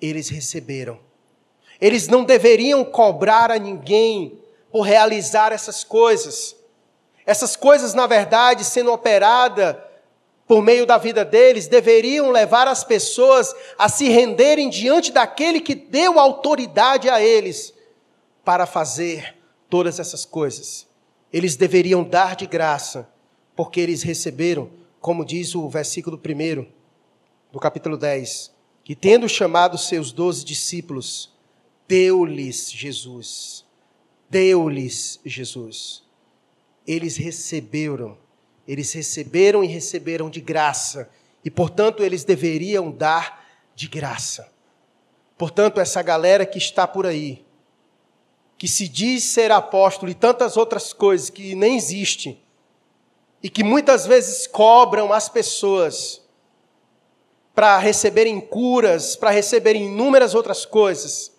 [0.00, 1.00] eles receberam.
[1.80, 4.38] Eles não deveriam cobrar a ninguém
[4.70, 6.56] por realizar essas coisas.
[7.24, 9.76] Essas coisas, na verdade, sendo operadas
[10.46, 15.74] por meio da vida deles, deveriam levar as pessoas a se renderem diante daquele que
[15.74, 17.74] deu autoridade a eles
[18.44, 19.36] para fazer
[19.68, 20.87] todas essas coisas.
[21.32, 23.08] Eles deveriam dar de graça,
[23.54, 26.66] porque eles receberam, como diz o versículo 1
[27.52, 28.52] do capítulo 10,
[28.84, 31.32] que tendo chamado seus doze discípulos,
[31.86, 33.68] deu-lhes Jesus
[34.28, 36.02] deu-lhes Jesus.
[36.86, 38.16] Eles receberam,
[38.66, 41.10] eles receberam e receberam de graça,
[41.44, 44.52] e portanto eles deveriam dar de graça.
[45.36, 47.44] Portanto, essa galera que está por aí,
[48.58, 52.42] que se diz ser apóstolo e tantas outras coisas que nem existem,
[53.40, 56.20] e que muitas vezes cobram as pessoas
[57.54, 61.32] para receberem curas, para receberem inúmeras outras coisas,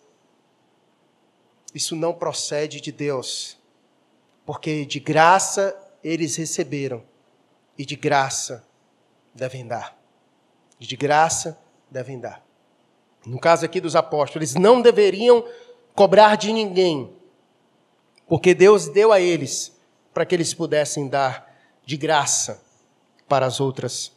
[1.74, 3.58] isso não procede de Deus,
[4.46, 7.04] porque de graça eles receberam
[7.78, 8.66] e de graça
[9.34, 9.98] devem dar.
[10.80, 11.60] De graça
[11.92, 12.44] devem dar.
[13.26, 15.46] No caso aqui dos apóstolos, eles não deveriam
[16.00, 17.14] cobrar de ninguém,
[18.26, 19.78] porque Deus deu a eles
[20.14, 21.54] para que eles pudessem dar
[21.86, 22.64] de graça
[23.28, 24.10] para as outras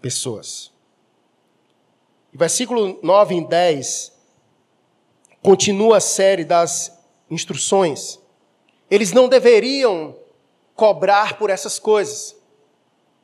[0.00, 0.72] pessoas.
[2.32, 4.10] Versículo 9 em 10
[5.42, 6.98] continua a série das
[7.30, 8.18] instruções.
[8.90, 10.16] Eles não deveriam
[10.74, 12.34] cobrar por essas coisas.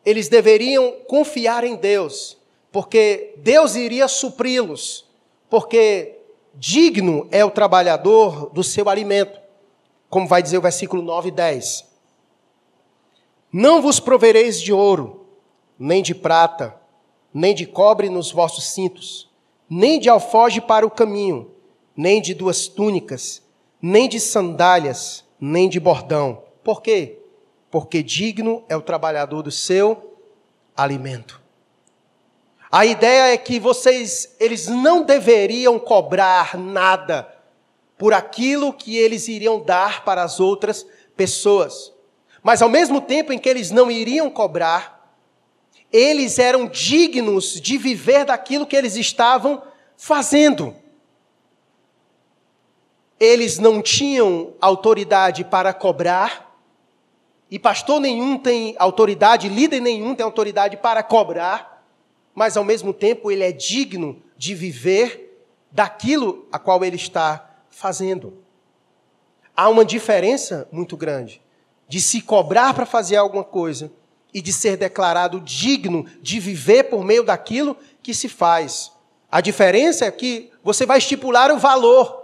[0.04, 2.36] Eles deveriam confiar em Deus,
[2.70, 5.06] porque Deus iria supri-los,
[5.48, 6.15] porque
[6.56, 9.38] digno é o trabalhador do seu alimento,
[10.08, 11.84] como vai dizer o versículo 9 e 10.
[13.52, 15.26] Não vos provereis de ouro,
[15.78, 16.74] nem de prata,
[17.32, 19.30] nem de cobre nos vossos cintos,
[19.68, 21.50] nem de alfoge para o caminho,
[21.96, 23.42] nem de duas túnicas,
[23.80, 26.42] nem de sandálias, nem de bordão.
[26.64, 27.18] Por quê?
[27.70, 30.18] Porque digno é o trabalhador do seu
[30.76, 31.45] alimento.
[32.76, 37.26] A ideia é que vocês, eles não deveriam cobrar nada
[37.96, 40.86] por aquilo que eles iriam dar para as outras
[41.16, 41.90] pessoas.
[42.42, 45.16] Mas ao mesmo tempo em que eles não iriam cobrar,
[45.90, 49.62] eles eram dignos de viver daquilo que eles estavam
[49.96, 50.76] fazendo
[53.18, 56.54] eles não tinham autoridade para cobrar,
[57.50, 61.75] e pastor nenhum tem autoridade, líder nenhum tem autoridade para cobrar,
[62.36, 68.44] mas ao mesmo tempo ele é digno de viver daquilo a qual ele está fazendo.
[69.56, 71.40] Há uma diferença muito grande
[71.88, 73.90] de se cobrar para fazer alguma coisa
[74.34, 78.92] e de ser declarado digno de viver por meio daquilo que se faz.
[79.32, 82.22] A diferença é que você vai estipular o valor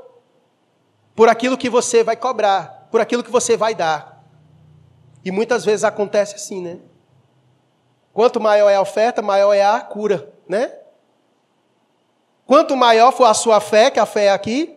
[1.14, 4.22] por aquilo que você vai cobrar, por aquilo que você vai dar.
[5.24, 6.80] E muitas vezes acontece assim, né?
[8.12, 10.72] Quanto maior é a oferta, maior é a cura, né?
[12.46, 14.76] Quanto maior for a sua fé, que a fé é aqui,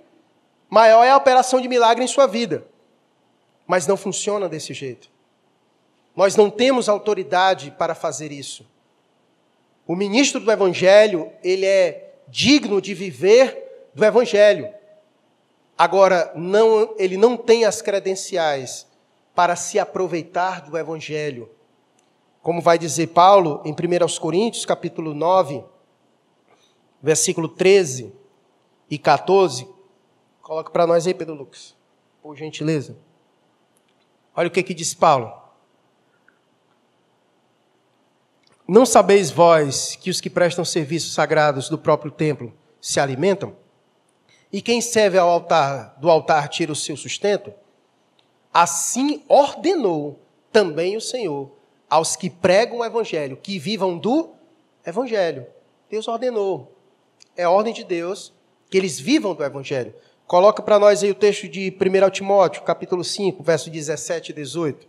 [0.70, 2.66] maior é a operação de milagre em sua vida.
[3.68, 5.10] Mas não funciona desse jeito.
[6.16, 8.66] Nós não temos autoridade para fazer isso.
[9.86, 14.74] O ministro do evangelho, ele é digno de viver do evangelho.
[15.78, 18.88] Agora, não, ele não tem as credenciais
[19.36, 21.50] para se aproveitar do evangelho.
[22.46, 25.64] Como vai dizer Paulo em 1 Coríntios, capítulo 9,
[27.02, 28.14] versículo 13
[28.88, 29.68] e 14.
[30.44, 31.76] Coloca para nós aí, Pedro Lucas,
[32.22, 32.96] por gentileza.
[34.36, 35.34] Olha o que, que diz Paulo.
[38.68, 43.56] Não sabeis vós que os que prestam serviços sagrados do próprio templo se alimentam?
[44.54, 47.52] E quem serve ao altar, do altar tira o seu sustento?
[48.54, 50.20] Assim ordenou
[50.52, 51.56] também o Senhor
[51.90, 54.34] aos que pregam o evangelho, que vivam do
[54.86, 55.46] evangelho.
[55.90, 56.74] Deus ordenou.
[57.36, 58.34] É ordem de Deus
[58.70, 59.94] que eles vivam do evangelho.
[60.26, 64.88] Coloca para nós aí o texto de 1 Timóteo, capítulo 5, verso 17 e 18.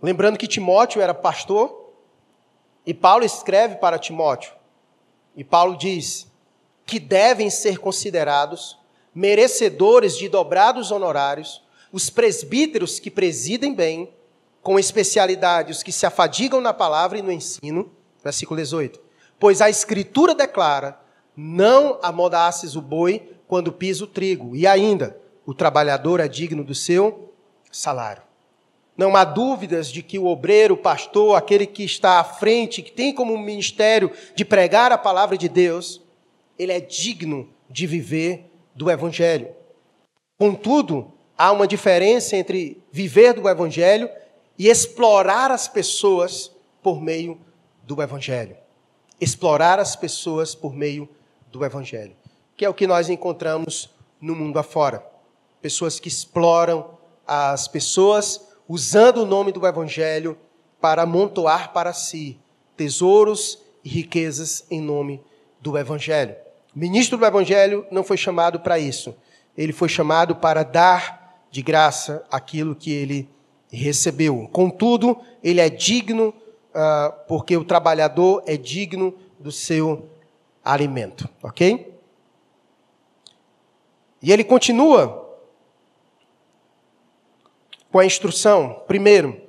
[0.00, 1.92] Lembrando que Timóteo era pastor,
[2.86, 4.52] e Paulo escreve para Timóteo.
[5.36, 6.26] E Paulo diz:
[6.86, 8.78] que devem ser considerados
[9.14, 11.62] merecedores de dobrados honorários
[11.92, 14.12] os presbíteros que presidem bem,
[14.64, 17.92] com especialidade os que se afadigam na palavra e no ensino.
[18.24, 18.98] Versículo 18.
[19.38, 20.98] Pois a Escritura declara:
[21.36, 24.56] não amodasses o boi quando pisa o trigo.
[24.56, 27.30] E ainda, o trabalhador é digno do seu
[27.70, 28.22] salário.
[28.96, 32.92] Não há dúvidas de que o obreiro, o pastor, aquele que está à frente, que
[32.92, 36.00] tem como ministério de pregar a palavra de Deus,
[36.58, 39.48] ele é digno de viver do Evangelho.
[40.38, 44.08] Contudo, há uma diferença entre viver do Evangelho
[44.58, 46.50] e explorar as pessoas
[46.82, 47.38] por meio
[47.82, 48.56] do Evangelho.
[49.20, 51.08] Explorar as pessoas por meio
[51.50, 52.16] do Evangelho.
[52.56, 53.90] Que é o que nós encontramos
[54.20, 55.04] no mundo afora.
[55.60, 56.90] Pessoas que exploram
[57.26, 60.38] as pessoas usando o nome do Evangelho
[60.80, 62.38] para amontoar para si
[62.76, 65.22] tesouros e riquezas em nome
[65.60, 66.36] do Evangelho.
[66.74, 69.14] O ministro do Evangelho não foi chamado para isso.
[69.56, 73.28] Ele foi chamado para dar de graça aquilo que ele
[73.74, 74.48] recebeu.
[74.52, 80.08] Contudo, ele é digno, uh, porque o trabalhador é digno do seu
[80.64, 81.28] alimento.
[81.42, 81.94] Ok?
[84.22, 85.38] E ele continua
[87.92, 88.82] com a instrução.
[88.86, 89.40] Primeiro,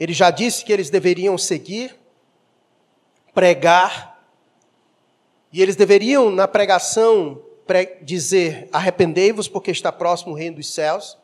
[0.00, 1.94] ele já disse que eles deveriam seguir,
[3.34, 4.12] pregar
[5.52, 7.42] e eles deveriam, na pregação,
[8.00, 11.18] dizer: arrependei-vos, porque está próximo o reino dos céus.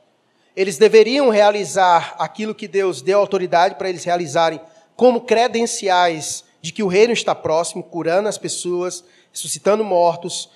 [0.58, 4.60] Eles deveriam realizar aquilo que Deus deu autoridade para eles realizarem,
[4.96, 10.50] como credenciais de que o reino está próximo, curando as pessoas, ressuscitando mortos,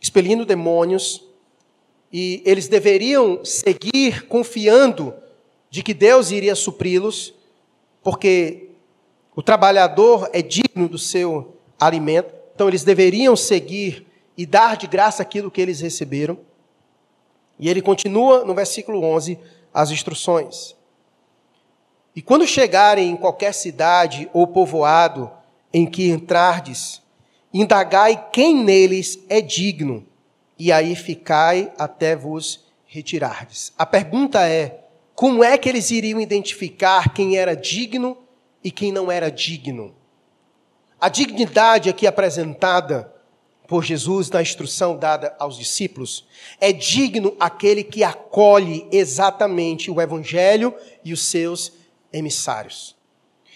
[0.00, 1.24] expelindo demônios.
[2.12, 5.12] E eles deveriam seguir confiando
[5.68, 7.34] de que Deus iria supri-los,
[8.00, 8.70] porque
[9.34, 12.32] o trabalhador é digno do seu alimento.
[12.54, 14.06] Então eles deveriam seguir
[14.38, 16.38] e dar de graça aquilo que eles receberam.
[17.62, 19.38] E ele continua no versículo 11
[19.72, 20.74] as instruções.
[22.12, 25.30] E quando chegarem em qualquer cidade ou povoado
[25.72, 27.00] em que entrardes,
[27.54, 30.04] indagai quem neles é digno,
[30.58, 33.72] e aí ficai até vos retirardes.
[33.78, 34.80] A pergunta é:
[35.14, 38.18] como é que eles iriam identificar quem era digno
[38.64, 39.94] e quem não era digno?
[41.00, 43.11] A dignidade aqui apresentada
[43.66, 46.26] por Jesus na instrução dada aos discípulos
[46.60, 51.72] é digno aquele que acolhe exatamente o Evangelho e os seus
[52.12, 52.96] emissários.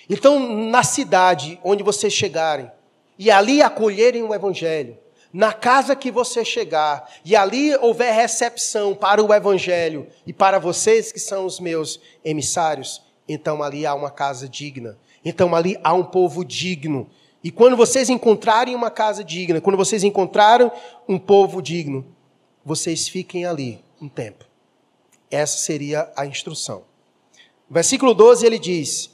[0.09, 2.71] Então, na cidade onde vocês chegarem
[3.19, 4.97] e ali acolherem o Evangelho,
[5.33, 11.13] na casa que você chegar e ali houver recepção para o Evangelho e para vocês
[11.13, 14.97] que são os meus emissários, então ali há uma casa digna.
[15.25, 17.11] Então ali há um povo digno
[17.47, 20.69] e quando vocês encontrarem uma casa digna, quando vocês encontraram
[21.09, 22.05] um povo digno,
[22.65, 24.45] vocês fiquem ali um tempo.
[25.31, 26.83] Essa seria a instrução.
[27.71, 29.13] Versículo 12 ele diz: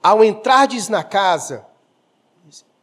[0.00, 1.66] Ao entrardes na casa,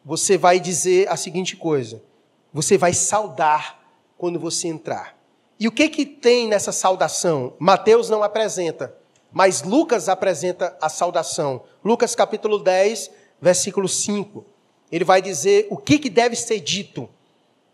[0.03, 2.03] você vai dizer a seguinte coisa:
[2.51, 3.81] você vai saudar
[4.17, 5.17] quando você entrar.
[5.57, 7.53] E o que que tem nessa saudação?
[7.57, 8.93] Mateus não apresenta,
[9.31, 11.63] mas Lucas apresenta a saudação.
[11.81, 14.50] Lucas capítulo 10, versículo 5
[14.91, 17.09] ele vai dizer o que, que deve ser dito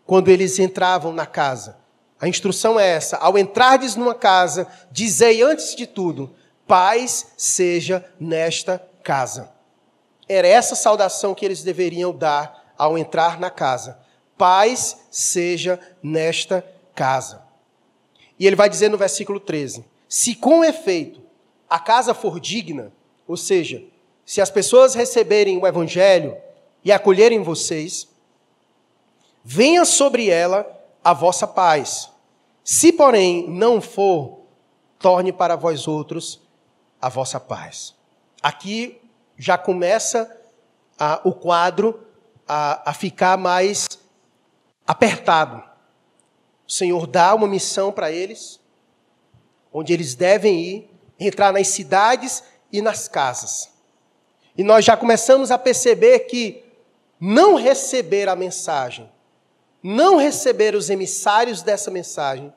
[0.06, 1.76] quando eles entravam na casa.
[2.20, 6.34] A instrução é essa: ao entrardes numa casa, dizei antes de tudo,
[6.66, 9.50] paz seja nesta casa.
[10.28, 13.98] Era essa saudação que eles deveriam dar ao entrar na casa.
[14.36, 16.64] Paz seja nesta
[16.94, 17.42] casa.
[18.38, 21.20] E ele vai dizer no versículo 13: Se com efeito
[21.68, 22.92] a casa for digna,
[23.26, 23.82] ou seja,
[24.24, 26.36] se as pessoas receberem o Evangelho
[26.84, 28.08] e acolherem vocês,
[29.44, 30.66] venha sobre ela
[31.02, 32.10] a vossa paz.
[32.62, 34.40] Se, porém, não for,
[34.98, 36.40] torne para vós outros
[37.00, 37.94] a vossa paz.
[38.42, 39.00] Aqui
[39.36, 40.36] já começa
[40.98, 42.00] a, o quadro
[42.46, 43.86] a, a ficar mais
[44.86, 45.62] apertado.
[46.66, 48.60] O Senhor dá uma missão para eles,
[49.72, 53.70] onde eles devem ir, entrar nas cidades e nas casas.
[54.56, 56.64] E nós já começamos a perceber que
[57.20, 59.10] não receber a mensagem,
[59.82, 62.52] não receber os emissários dessa mensagem,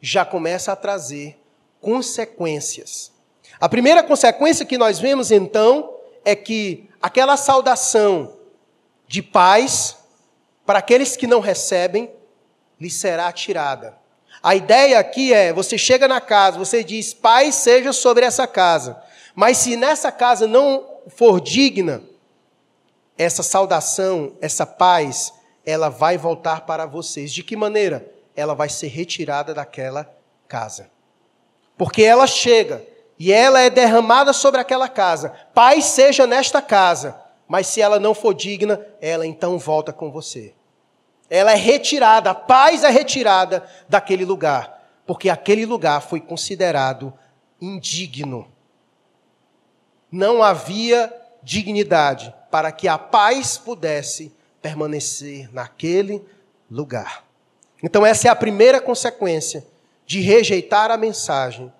[0.00, 1.38] já começa a trazer
[1.80, 3.12] consequências.
[3.60, 5.94] A primeira consequência que nós vemos então
[6.24, 8.36] é que aquela saudação
[9.06, 9.96] de paz
[10.64, 12.10] para aqueles que não recebem
[12.80, 13.96] lhe será tirada.
[14.42, 19.00] A ideia aqui é: você chega na casa, você diz, paz seja sobre essa casa.
[19.34, 22.02] Mas se nessa casa não for digna,
[23.18, 25.32] essa saudação, essa paz,
[25.64, 27.32] ela vai voltar para vocês.
[27.32, 28.12] De que maneira?
[28.34, 30.08] Ela vai ser retirada daquela
[30.46, 30.90] casa.
[31.76, 32.82] Porque ela chega
[33.18, 35.30] e ela é derramada sobre aquela casa.
[35.54, 40.54] Paz seja nesta casa, mas se ela não for digna, ela então volta com você.
[41.28, 47.12] Ela é retirada, a paz é retirada daquele lugar, porque aquele lugar foi considerado
[47.60, 48.46] indigno.
[50.10, 51.12] Não havia
[51.42, 54.32] dignidade para que a paz pudesse
[54.62, 56.24] permanecer naquele
[56.70, 57.24] lugar.
[57.82, 59.66] Então, essa é a primeira consequência
[60.06, 61.72] de rejeitar a mensagem,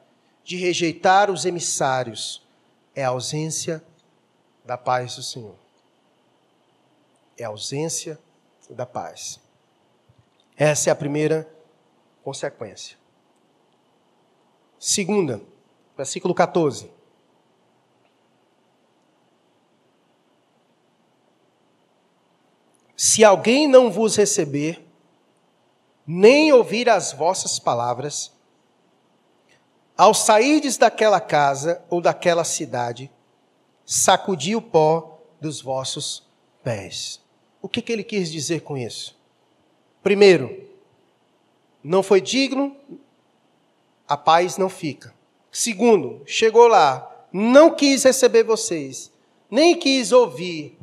[0.45, 2.47] de rejeitar os emissários,
[2.95, 3.83] é a ausência
[4.65, 5.55] da paz do Senhor.
[7.39, 8.19] É a ausência
[8.71, 9.41] da paz.
[10.57, 11.49] Essa é a primeira
[12.25, 12.97] consequência.
[14.79, 15.41] Segunda,
[15.97, 16.91] versículo 14.
[22.97, 24.87] Se alguém não vos receber,
[26.07, 28.33] nem ouvir as vossas palavras,
[29.97, 33.11] ao sairdes daquela casa ou daquela cidade,
[33.85, 36.27] sacudi o pó dos vossos
[36.63, 37.21] pés.
[37.61, 39.19] O que, que ele quis dizer com isso?
[40.03, 40.67] Primeiro,
[41.83, 42.77] não foi digno,
[44.09, 45.15] a paz não fica.
[45.51, 49.11] Segundo, chegou lá, não quis receber vocês,
[49.51, 50.76] nem quis ouvir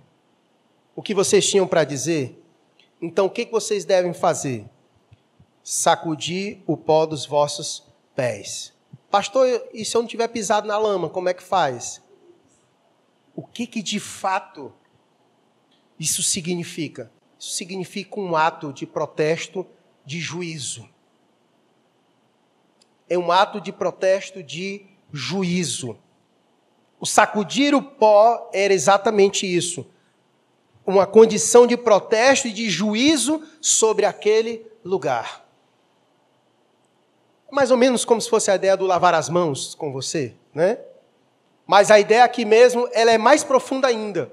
[0.96, 2.40] o que vocês tinham para dizer.
[3.02, 4.66] Então, o que, vocês devem fazer?
[5.64, 7.84] Sacudir o pó dos vossos
[8.16, 8.74] pés.
[9.10, 12.02] Pastor, e se eu não tiver pisado na lama, como é que faz?
[13.36, 14.74] O que, que de fato
[16.00, 17.12] isso significa?
[17.40, 19.66] Isso significa um ato de protesto
[20.06, 20.88] de juízo.
[23.10, 25.98] É um ato de protesto de juízo.
[27.00, 29.86] O sacudir o pó era exatamente isso.
[30.86, 35.46] Uma condição de protesto e de juízo sobre aquele lugar.
[37.52, 40.78] Mais ou menos como se fosse a ideia do lavar as mãos com você, né?
[41.66, 44.32] Mas a ideia aqui mesmo, ela é mais profunda ainda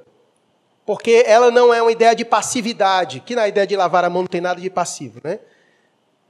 [0.91, 4.23] porque ela não é uma ideia de passividade, que na ideia de lavar a mão
[4.23, 5.39] não tem nada de passivo, né?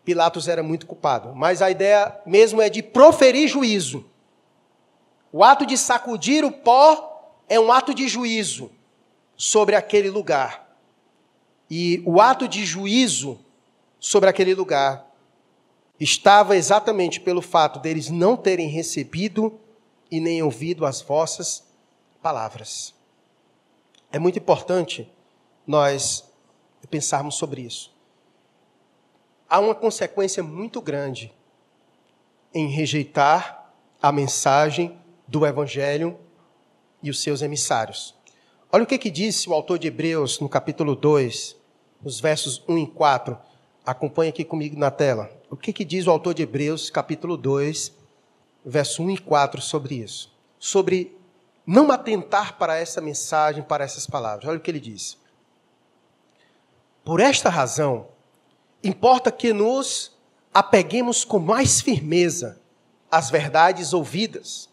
[0.05, 4.05] Pilatos era muito culpado, mas a ideia mesmo é de proferir juízo.
[5.33, 8.71] O ato de sacudir o pó é um ato de juízo
[9.41, 10.77] sobre aquele lugar.
[11.71, 13.41] E o ato de juízo
[13.99, 15.11] sobre aquele lugar
[15.99, 19.59] estava exatamente pelo fato deles não terem recebido
[20.11, 21.67] e nem ouvido as vossas
[22.21, 22.95] palavras.
[24.13, 25.11] É muito importante
[25.67, 26.31] nós
[26.91, 27.95] pensarmos sobre isso.
[29.49, 31.33] Há uma consequência muito grande
[32.53, 33.73] em rejeitar
[34.03, 36.21] a mensagem do Evangelho
[37.03, 38.20] e os seus emissários.
[38.73, 41.57] Olha o que, que disse o autor de Hebreus no capítulo 2,
[42.01, 43.37] nos versos 1 e 4.
[43.85, 45.29] Acompanhe aqui comigo na tela.
[45.51, 47.93] O que, que diz o autor de Hebreus, capítulo 2,
[48.65, 50.33] verso 1 e 4 sobre isso?
[50.57, 51.19] Sobre
[51.67, 54.49] não atentar para essa mensagem, para essas palavras.
[54.49, 55.19] Olha o que ele diz.
[57.05, 58.07] Por esta razão,
[58.85, 60.17] importa que nos
[60.55, 62.61] apeguemos com mais firmeza
[63.11, 64.69] às verdades ouvidas,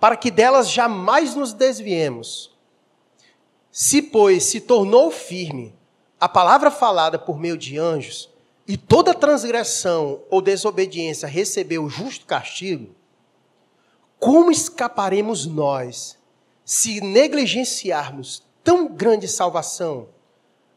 [0.00, 2.57] para que delas jamais nos desviemos.
[3.80, 5.72] Se, pois, se tornou firme
[6.18, 8.28] a palavra falada por meio de anjos,
[8.66, 12.92] e toda transgressão ou desobediência recebeu o justo castigo,
[14.18, 16.18] como escaparemos nós
[16.64, 20.08] se negligenciarmos tão grande salvação,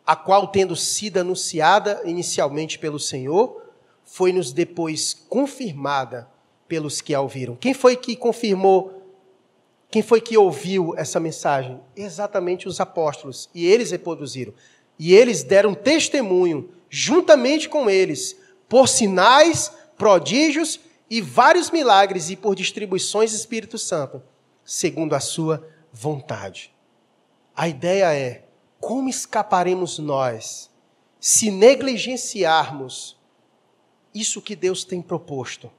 [0.06, 3.64] a qual, tendo sido anunciada inicialmente pelo Senhor,
[4.06, 6.30] foi-nos depois confirmada
[6.68, 7.56] pelos que a ouviram.
[7.56, 9.01] Quem foi que confirmou
[9.92, 11.82] Quem foi que ouviu essa mensagem?
[11.94, 13.50] Exatamente os apóstolos.
[13.54, 14.54] E eles reproduziram.
[14.98, 18.38] E eles deram testemunho, juntamente com eles,
[18.70, 20.80] por sinais, prodígios
[21.10, 24.24] e vários milagres e por distribuições do Espírito Santo,
[24.64, 26.74] segundo a sua vontade.
[27.54, 28.46] A ideia é:
[28.80, 30.70] como escaparemos nós
[31.20, 33.20] se negligenciarmos
[34.16, 35.70] isso que Deus tem proposto?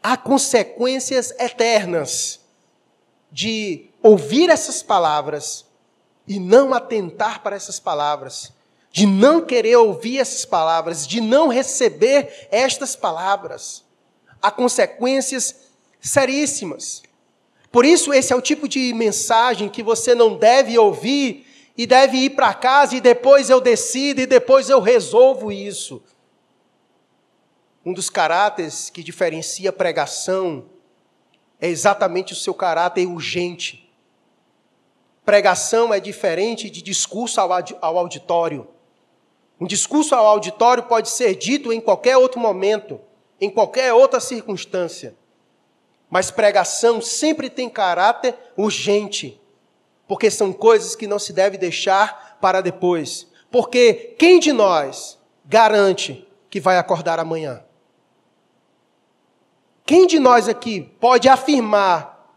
[0.00, 2.40] Há consequências eternas
[3.30, 5.64] de ouvir essas palavras
[6.28, 8.52] e não atentar para essas palavras
[8.92, 13.82] de não querer ouvir essas palavras, de não receber estas palavras.
[14.40, 15.56] Há consequências
[15.98, 17.02] seríssimas.
[17.70, 22.18] Por isso, esse é o tipo de mensagem que você não deve ouvir e deve
[22.18, 26.02] ir para casa e depois eu decido e depois eu resolvo isso.
[27.84, 30.66] Um dos caráteres que diferencia a pregação
[31.60, 33.92] é exatamente o seu caráter urgente.
[35.24, 38.68] Pregação é diferente de discurso ao auditório.
[39.60, 43.00] Um discurso ao auditório pode ser dito em qualquer outro momento,
[43.40, 45.16] em qualquer outra circunstância.
[46.08, 49.40] Mas pregação sempre tem caráter urgente,
[50.06, 53.26] porque são coisas que não se deve deixar para depois.
[53.50, 57.64] Porque quem de nós garante que vai acordar amanhã?
[59.84, 62.36] Quem de nós aqui pode afirmar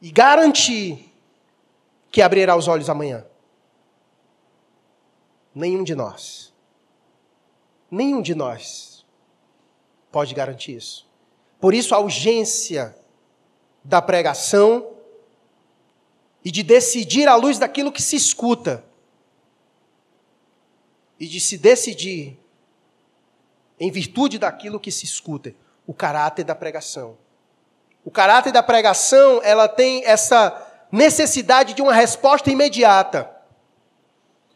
[0.00, 1.12] e garantir
[2.10, 3.26] que abrirá os olhos amanhã?
[5.54, 6.52] Nenhum de nós.
[7.90, 9.06] Nenhum de nós
[10.10, 11.08] pode garantir isso.
[11.60, 12.96] Por isso, a urgência
[13.82, 14.94] da pregação
[16.44, 18.84] e de decidir à luz daquilo que se escuta
[21.18, 22.38] e de se decidir
[23.80, 25.54] em virtude daquilo que se escuta,
[25.88, 27.16] o caráter da pregação.
[28.04, 33.30] O caráter da pregação, ela tem essa necessidade de uma resposta imediata.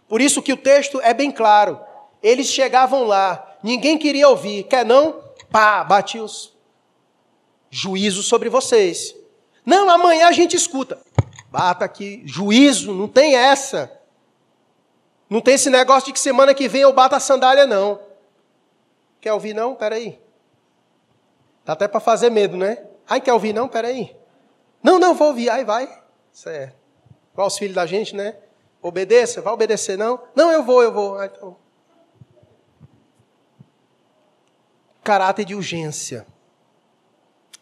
[0.07, 1.80] Por isso que o texto é bem claro.
[2.22, 4.64] Eles chegavam lá, ninguém queria ouvir.
[4.64, 5.24] Quer não?
[5.51, 6.53] Pá, bate os
[7.70, 9.16] juízos sobre vocês.
[9.64, 11.01] Não, amanhã a gente escuta.
[11.51, 13.91] Bata aqui, juízo, não tem essa.
[15.30, 17.99] Não tem esse negócio de que semana que vem eu bato a sandália, não.
[19.18, 19.74] Quer ouvir, não?
[19.74, 20.20] Peraí.
[21.65, 22.85] Dá até para fazer medo, né?
[23.09, 23.69] Ai, quer ouvir, não?
[23.69, 24.17] Peraí.
[24.83, 25.49] Não, não, vou ouvir.
[25.51, 25.89] Aí vai.
[26.33, 26.77] Certo.
[27.35, 28.37] Qual os filhos da gente, né?
[28.81, 30.21] Obedeça, vai obedecer não?
[30.35, 31.19] Não, eu vou, eu vou.
[31.19, 31.57] Ah, então.
[35.05, 36.27] Caráter de urgência.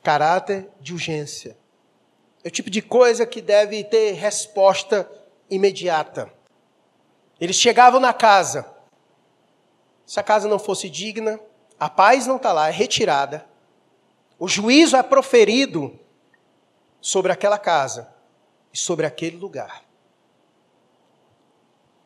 [0.03, 1.57] Caráter de urgência.
[2.43, 5.11] É o tipo de coisa que deve ter resposta
[5.51, 6.33] imediata.
[7.39, 8.67] Eles chegavam na casa.
[10.07, 11.39] Se a casa não fosse digna,
[11.79, 13.47] a paz não está lá, é retirada.
[14.41, 16.01] O juízo é proferido
[16.99, 18.13] sobre aquela casa
[18.73, 19.85] e sobre aquele lugar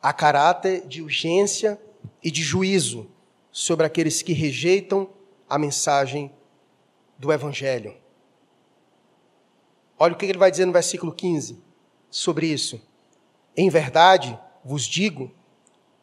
[0.01, 1.81] a caráter de urgência
[2.21, 3.09] e de juízo
[3.51, 5.09] sobre aqueles que rejeitam
[5.49, 6.31] a mensagem
[7.17, 7.97] do Evangelho.
[9.97, 11.57] Olha o que ele vai dizer no versículo 15
[12.07, 12.79] sobre isso.
[13.57, 15.31] Em verdade, vos digo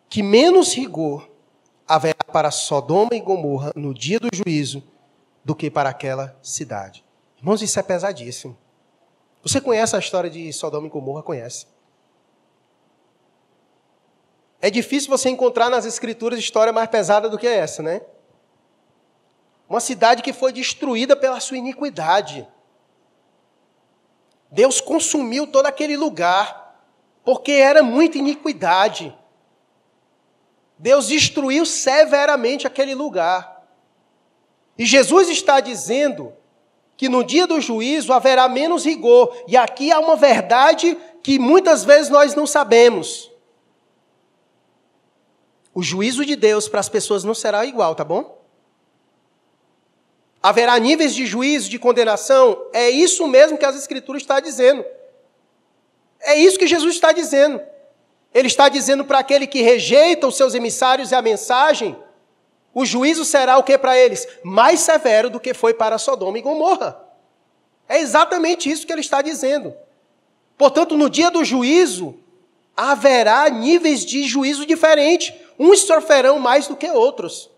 [0.08, 1.30] que menos rigor
[1.86, 4.82] haverá para Sodoma e Gomorra no dia do juízo
[5.44, 7.04] do que para aquela cidade.
[7.38, 8.56] Irmãos, isso é pesadíssimo.
[9.42, 11.22] Você conhece a história de Sodoma e Gomorra?
[11.22, 11.66] Conhece.
[14.60, 18.00] É difícil você encontrar nas escrituras história mais pesada do que essa, né?
[19.68, 22.46] Uma cidade que foi destruída pela sua iniquidade.
[24.48, 26.78] Deus consumiu todo aquele lugar,
[27.24, 29.16] porque era muita iniquidade.
[30.78, 33.51] Deus destruiu severamente aquele lugar.
[34.78, 36.32] E Jesus está dizendo
[36.96, 39.36] que no dia do juízo haverá menos rigor.
[39.48, 43.30] E aqui há uma verdade que muitas vezes nós não sabemos.
[45.74, 48.40] O juízo de Deus para as pessoas não será igual, tá bom?
[50.42, 52.66] Haverá níveis de juízo, de condenação.
[52.72, 54.84] É isso mesmo que as Escrituras estão dizendo.
[56.20, 57.60] É isso que Jesus está dizendo.
[58.34, 61.96] Ele está dizendo para aquele que rejeita os seus emissários e a mensagem,
[62.74, 64.26] o juízo será o que para eles?
[64.42, 66.98] Mais severo do que foi para Sodoma e Gomorra.
[67.88, 69.74] É exatamente isso que ele está dizendo.
[70.56, 72.14] Portanto, no dia do juízo,
[72.76, 75.34] haverá níveis de juízo diferentes.
[75.58, 77.50] Uns sofrerão mais do que outros.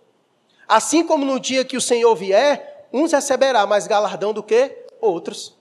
[0.66, 5.54] Assim como no dia que o Senhor vier, uns receberá mais galardão do que outros.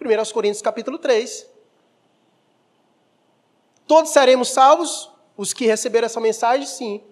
[0.00, 1.46] 1 Coríntios capítulo 3.
[3.86, 7.02] Todos seremos salvos, os que receberam essa mensagem, sim.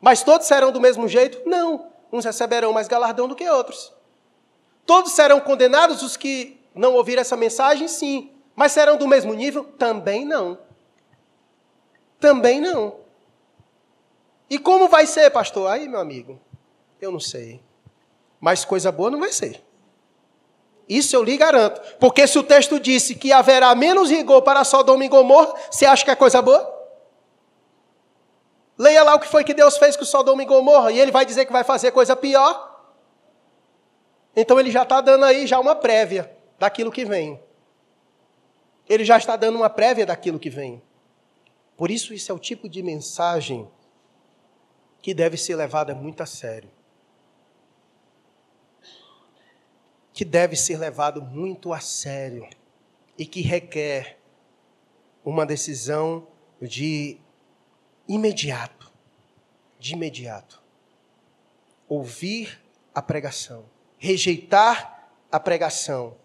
[0.00, 1.48] Mas todos serão do mesmo jeito?
[1.48, 1.86] Não.
[2.12, 3.92] Uns receberão mais galardão do que outros.
[4.84, 7.88] Todos serão condenados os que não ouviram essa mensagem?
[7.88, 8.30] Sim.
[8.54, 9.64] Mas serão do mesmo nível?
[9.64, 10.58] Também não.
[12.20, 12.96] Também não.
[14.48, 15.70] E como vai ser, pastor?
[15.70, 16.40] Aí, meu amigo,
[17.00, 17.60] eu não sei.
[18.40, 19.62] Mas coisa boa não vai ser.
[20.88, 21.80] Isso eu lhe garanto.
[21.98, 26.04] Porque se o texto disse que haverá menos rigor para Sodoma e Gomorra, você acha
[26.04, 26.75] que é coisa boa?
[28.78, 31.24] Leia lá o que foi que Deus fez com Sodoma e Gomorra, e ele vai
[31.24, 32.74] dizer que vai fazer coisa pior.
[34.34, 37.40] Então ele já está dando aí já uma prévia daquilo que vem.
[38.88, 40.82] Ele já está dando uma prévia daquilo que vem.
[41.76, 43.68] Por isso, isso é o tipo de mensagem
[45.00, 46.70] que deve ser levada muito a sério.
[50.12, 52.48] Que deve ser levado muito a sério
[53.18, 54.18] e que requer
[55.24, 56.28] uma decisão
[56.60, 57.18] de
[58.08, 58.92] imediato,
[59.78, 60.62] de imediato.
[61.88, 62.60] Ouvir
[62.94, 63.64] a pregação,
[63.98, 66.16] rejeitar a pregação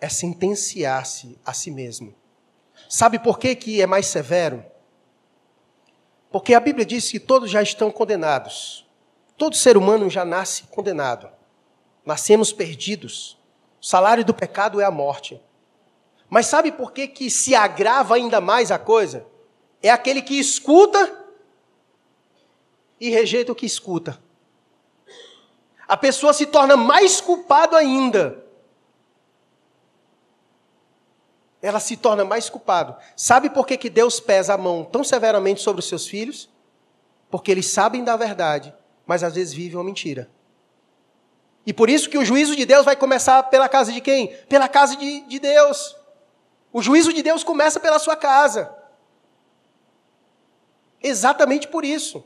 [0.00, 2.14] é sentenciar-se a si mesmo.
[2.88, 4.64] Sabe por que, que é mais severo?
[6.30, 8.86] Porque a Bíblia diz que todos já estão condenados.
[9.36, 11.30] Todo ser humano já nasce condenado.
[12.04, 13.38] Nascemos perdidos.
[13.80, 15.40] O salário do pecado é a morte.
[16.28, 19.26] Mas sabe por que, que se agrava ainda mais a coisa?
[19.84, 21.24] É aquele que escuta
[22.98, 24.20] e rejeita o que escuta.
[25.86, 28.44] A pessoa se torna mais culpado ainda
[31.64, 32.94] ela se torna mais culpado.
[33.16, 36.50] Sabe por que, que Deus pesa a mão tão severamente sobre os seus filhos?
[37.30, 38.74] Porque eles sabem da verdade,
[39.06, 40.28] mas às vezes vivem uma mentira.
[41.64, 44.36] E por isso que o juízo de Deus vai começar pela casa de quem?
[44.46, 45.96] Pela casa de, de Deus.
[46.70, 48.70] O juízo de Deus começa pela sua casa.
[51.04, 52.24] Exatamente por isso.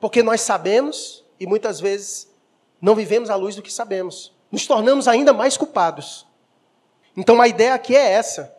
[0.00, 2.28] Porque nós sabemos e muitas vezes
[2.82, 4.34] não vivemos à luz do que sabemos.
[4.50, 6.26] Nos tornamos ainda mais culpados.
[7.16, 8.52] Então a ideia aqui é essa.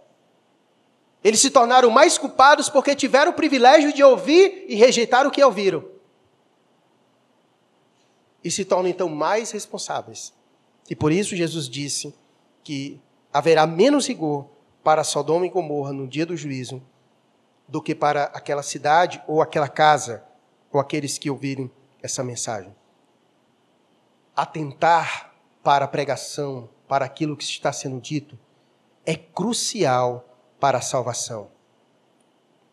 [1.22, 5.44] Eles se tornaram mais culpados porque tiveram o privilégio de ouvir e rejeitar o que
[5.44, 5.84] ouviram.
[8.42, 10.34] E se tornam então mais responsáveis.
[10.90, 12.16] E por isso Jesus disse
[12.64, 13.02] que
[13.34, 14.46] haverá menos rigor
[14.82, 16.82] para Sodoma e Gomorra no dia do juízo
[17.70, 20.24] do que para aquela cidade ou aquela casa
[20.72, 22.76] ou aqueles que ouvirem essa mensagem.
[24.36, 28.38] Atentar para a pregação, para aquilo que está sendo dito,
[29.06, 30.28] é crucial
[30.60, 31.52] para a salvação.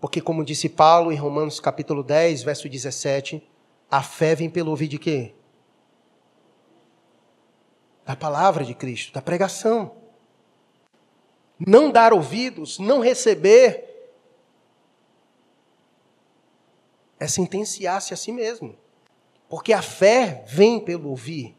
[0.01, 3.47] Porque, como disse Paulo em Romanos capítulo 10, verso 17,
[3.90, 5.34] a fé vem pelo ouvir de quê?
[8.05, 9.97] Da palavra de Cristo, da pregação.
[11.59, 13.95] Não dar ouvidos, não receber,
[17.19, 18.77] é sentenciar-se a si mesmo.
[19.49, 21.57] Porque a fé vem pelo ouvir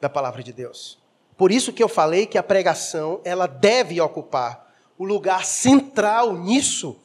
[0.00, 0.98] da palavra de Deus.
[1.36, 6.96] Por isso que eu falei que a pregação, ela deve ocupar o lugar central nisso.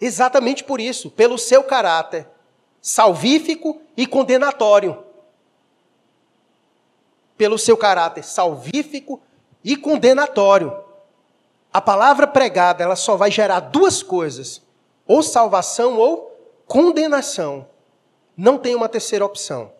[0.00, 2.26] Exatamente por isso, pelo seu caráter
[2.80, 5.04] salvífico e condenatório.
[7.36, 9.20] Pelo seu caráter salvífico
[9.62, 10.84] e condenatório.
[11.72, 14.62] A palavra pregada, ela só vai gerar duas coisas:
[15.10, 16.30] ou salvação ou
[16.68, 17.66] condenação.
[18.36, 19.72] Não tem uma terceira opção.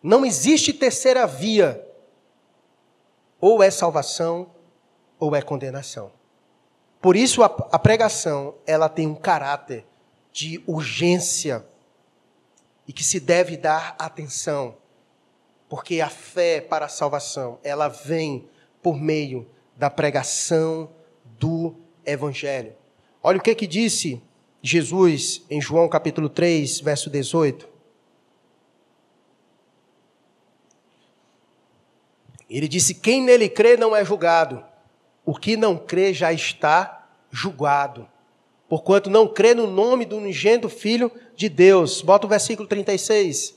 [0.00, 1.84] Não existe terceira via.
[3.40, 4.54] Ou é salvação
[5.18, 6.12] ou é condenação.
[7.00, 9.84] Por isso a, a pregação, ela tem um caráter
[10.32, 11.66] de urgência
[12.86, 14.76] e que se deve dar atenção,
[15.68, 18.48] porque a fé para a salvação, ela vem
[18.80, 20.88] por meio da pregação
[21.24, 22.85] do evangelho.
[23.28, 24.22] Olha o que que disse
[24.62, 27.68] Jesus em João capítulo 3, verso 18.
[32.48, 34.64] Ele disse: Quem nele crê não é julgado.
[35.24, 38.08] O que não crê já está julgado.
[38.68, 42.02] Porquanto não crê no nome do unigênito Filho de Deus.
[42.02, 43.56] Bota o versículo 36.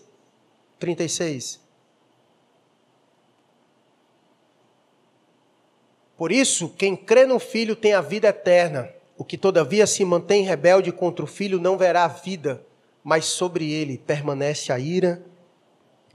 [0.79, 1.61] 36.
[6.17, 8.97] Por isso, quem crê no Filho tem a vida eterna.
[9.19, 12.65] O que todavia se mantém rebelde contra o Filho não verá vida,
[13.03, 15.21] mas sobre ele permanece a ira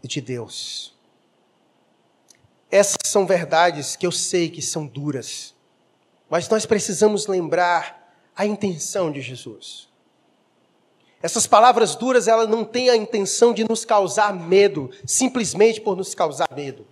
[0.02, 0.94] de Deus.
[2.70, 5.54] Essas são verdades que eu sei que são duras,
[6.30, 9.86] mas nós precisamos lembrar a intenção de Jesus.
[11.22, 16.14] Essas palavras duras, ela não têm a intenção de nos causar medo, simplesmente por nos
[16.14, 16.86] causar medo.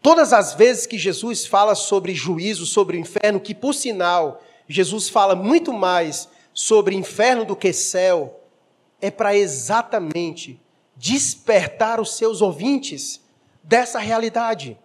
[0.00, 5.08] Todas as vezes que Jesus fala sobre juízo, sobre o inferno, que por sinal, Jesus
[5.08, 8.40] fala muito mais sobre inferno do que céu,
[9.00, 10.60] é para exatamente
[10.94, 13.20] despertar os seus ouvintes
[13.62, 14.78] dessa realidade.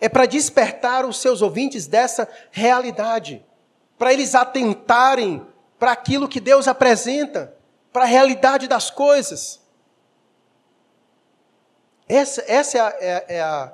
[0.00, 3.44] É para despertar os seus ouvintes dessa realidade,
[3.98, 5.44] para eles atentarem
[5.78, 7.54] para aquilo que Deus apresenta,
[7.92, 9.60] para a realidade das coisas.
[12.08, 13.72] Essa, essa é, a, é, é a,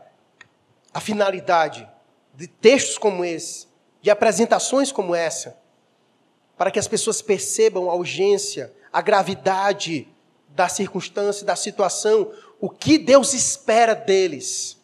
[0.95, 1.89] a finalidade
[2.35, 3.67] de textos como esse,
[4.03, 5.57] de apresentações como essa,
[6.59, 10.09] para que as pessoas percebam a urgência, a gravidade
[10.49, 12.31] da circunstância, da situação,
[12.61, 14.77] o que Deus espera deles.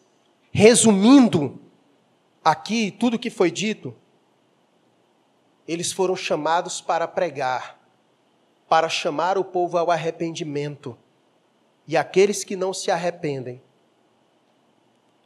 [0.51, 1.59] Resumindo
[2.43, 3.93] aqui tudo o que foi dito,
[5.67, 7.79] eles foram chamados para pregar,
[8.67, 10.97] para chamar o povo ao arrependimento.
[11.87, 13.61] E aqueles que não se arrependem,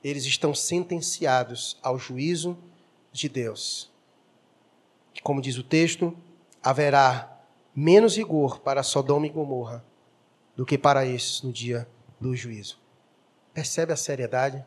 [0.04, 2.58] eles estão sentenciados ao juízo
[3.14, 3.90] de Deus.
[5.16, 6.18] E como diz o texto,
[6.62, 7.40] haverá
[7.74, 9.86] menos rigor para Sodoma e Gomorra
[10.56, 11.88] do que para esses no dia
[12.20, 12.78] do juízo.
[13.54, 14.66] Percebe a seriedade?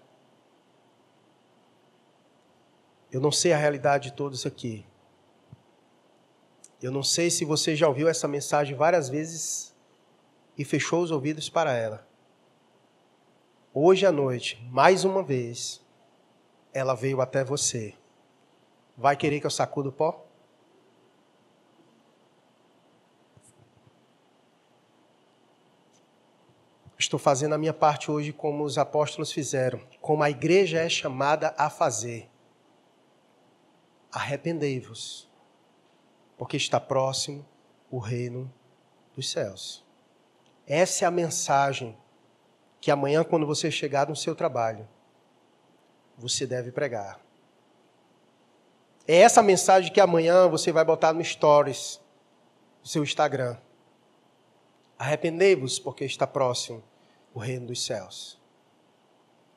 [3.13, 4.87] Eu não sei a realidade de todos aqui,
[6.83, 9.75] eu não sei se você já ouviu essa mensagem várias vezes
[10.59, 12.07] e fechou os ouvidos para ela.
[13.73, 15.81] Hoje à noite, mais uma vez,
[16.73, 17.95] ela veio até você.
[18.97, 20.25] Vai querer que eu sacudo o pó?
[26.99, 31.55] Estou fazendo a minha parte hoje como os apóstolos fizeram, como a igreja é chamada
[31.59, 32.31] a fazer.
[34.11, 35.29] Arrependei-vos
[36.39, 37.45] porque está próximo
[37.91, 38.53] o reino
[39.15, 39.85] dos céus.
[40.67, 41.97] Essa é a mensagem
[42.81, 44.89] que amanhã, quando você chegar no seu trabalho,
[46.17, 47.26] você deve pregar.
[49.07, 52.01] É essa mensagem que amanhã você vai botar no Stories,
[52.83, 53.57] no seu Instagram.
[54.99, 56.83] Arrependei-vos, porque está próximo
[57.35, 58.41] o reino dos céus.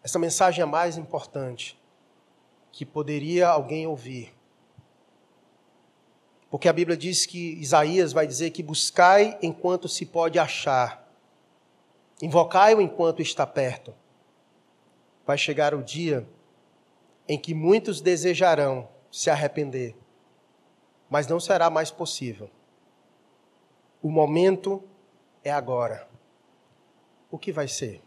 [0.03, 1.79] Essa mensagem é a mais importante
[2.71, 4.33] que poderia alguém ouvir
[6.49, 11.07] porque a Bíblia diz que Isaías vai dizer que buscai enquanto se pode achar,
[12.21, 13.93] invocai-o enquanto está perto.
[15.25, 16.27] Vai chegar o dia
[17.27, 19.95] em que muitos desejarão se arrepender,
[21.09, 22.49] mas não será mais possível.
[24.01, 24.83] O momento
[25.43, 26.07] é agora.
[27.29, 28.01] O que vai ser?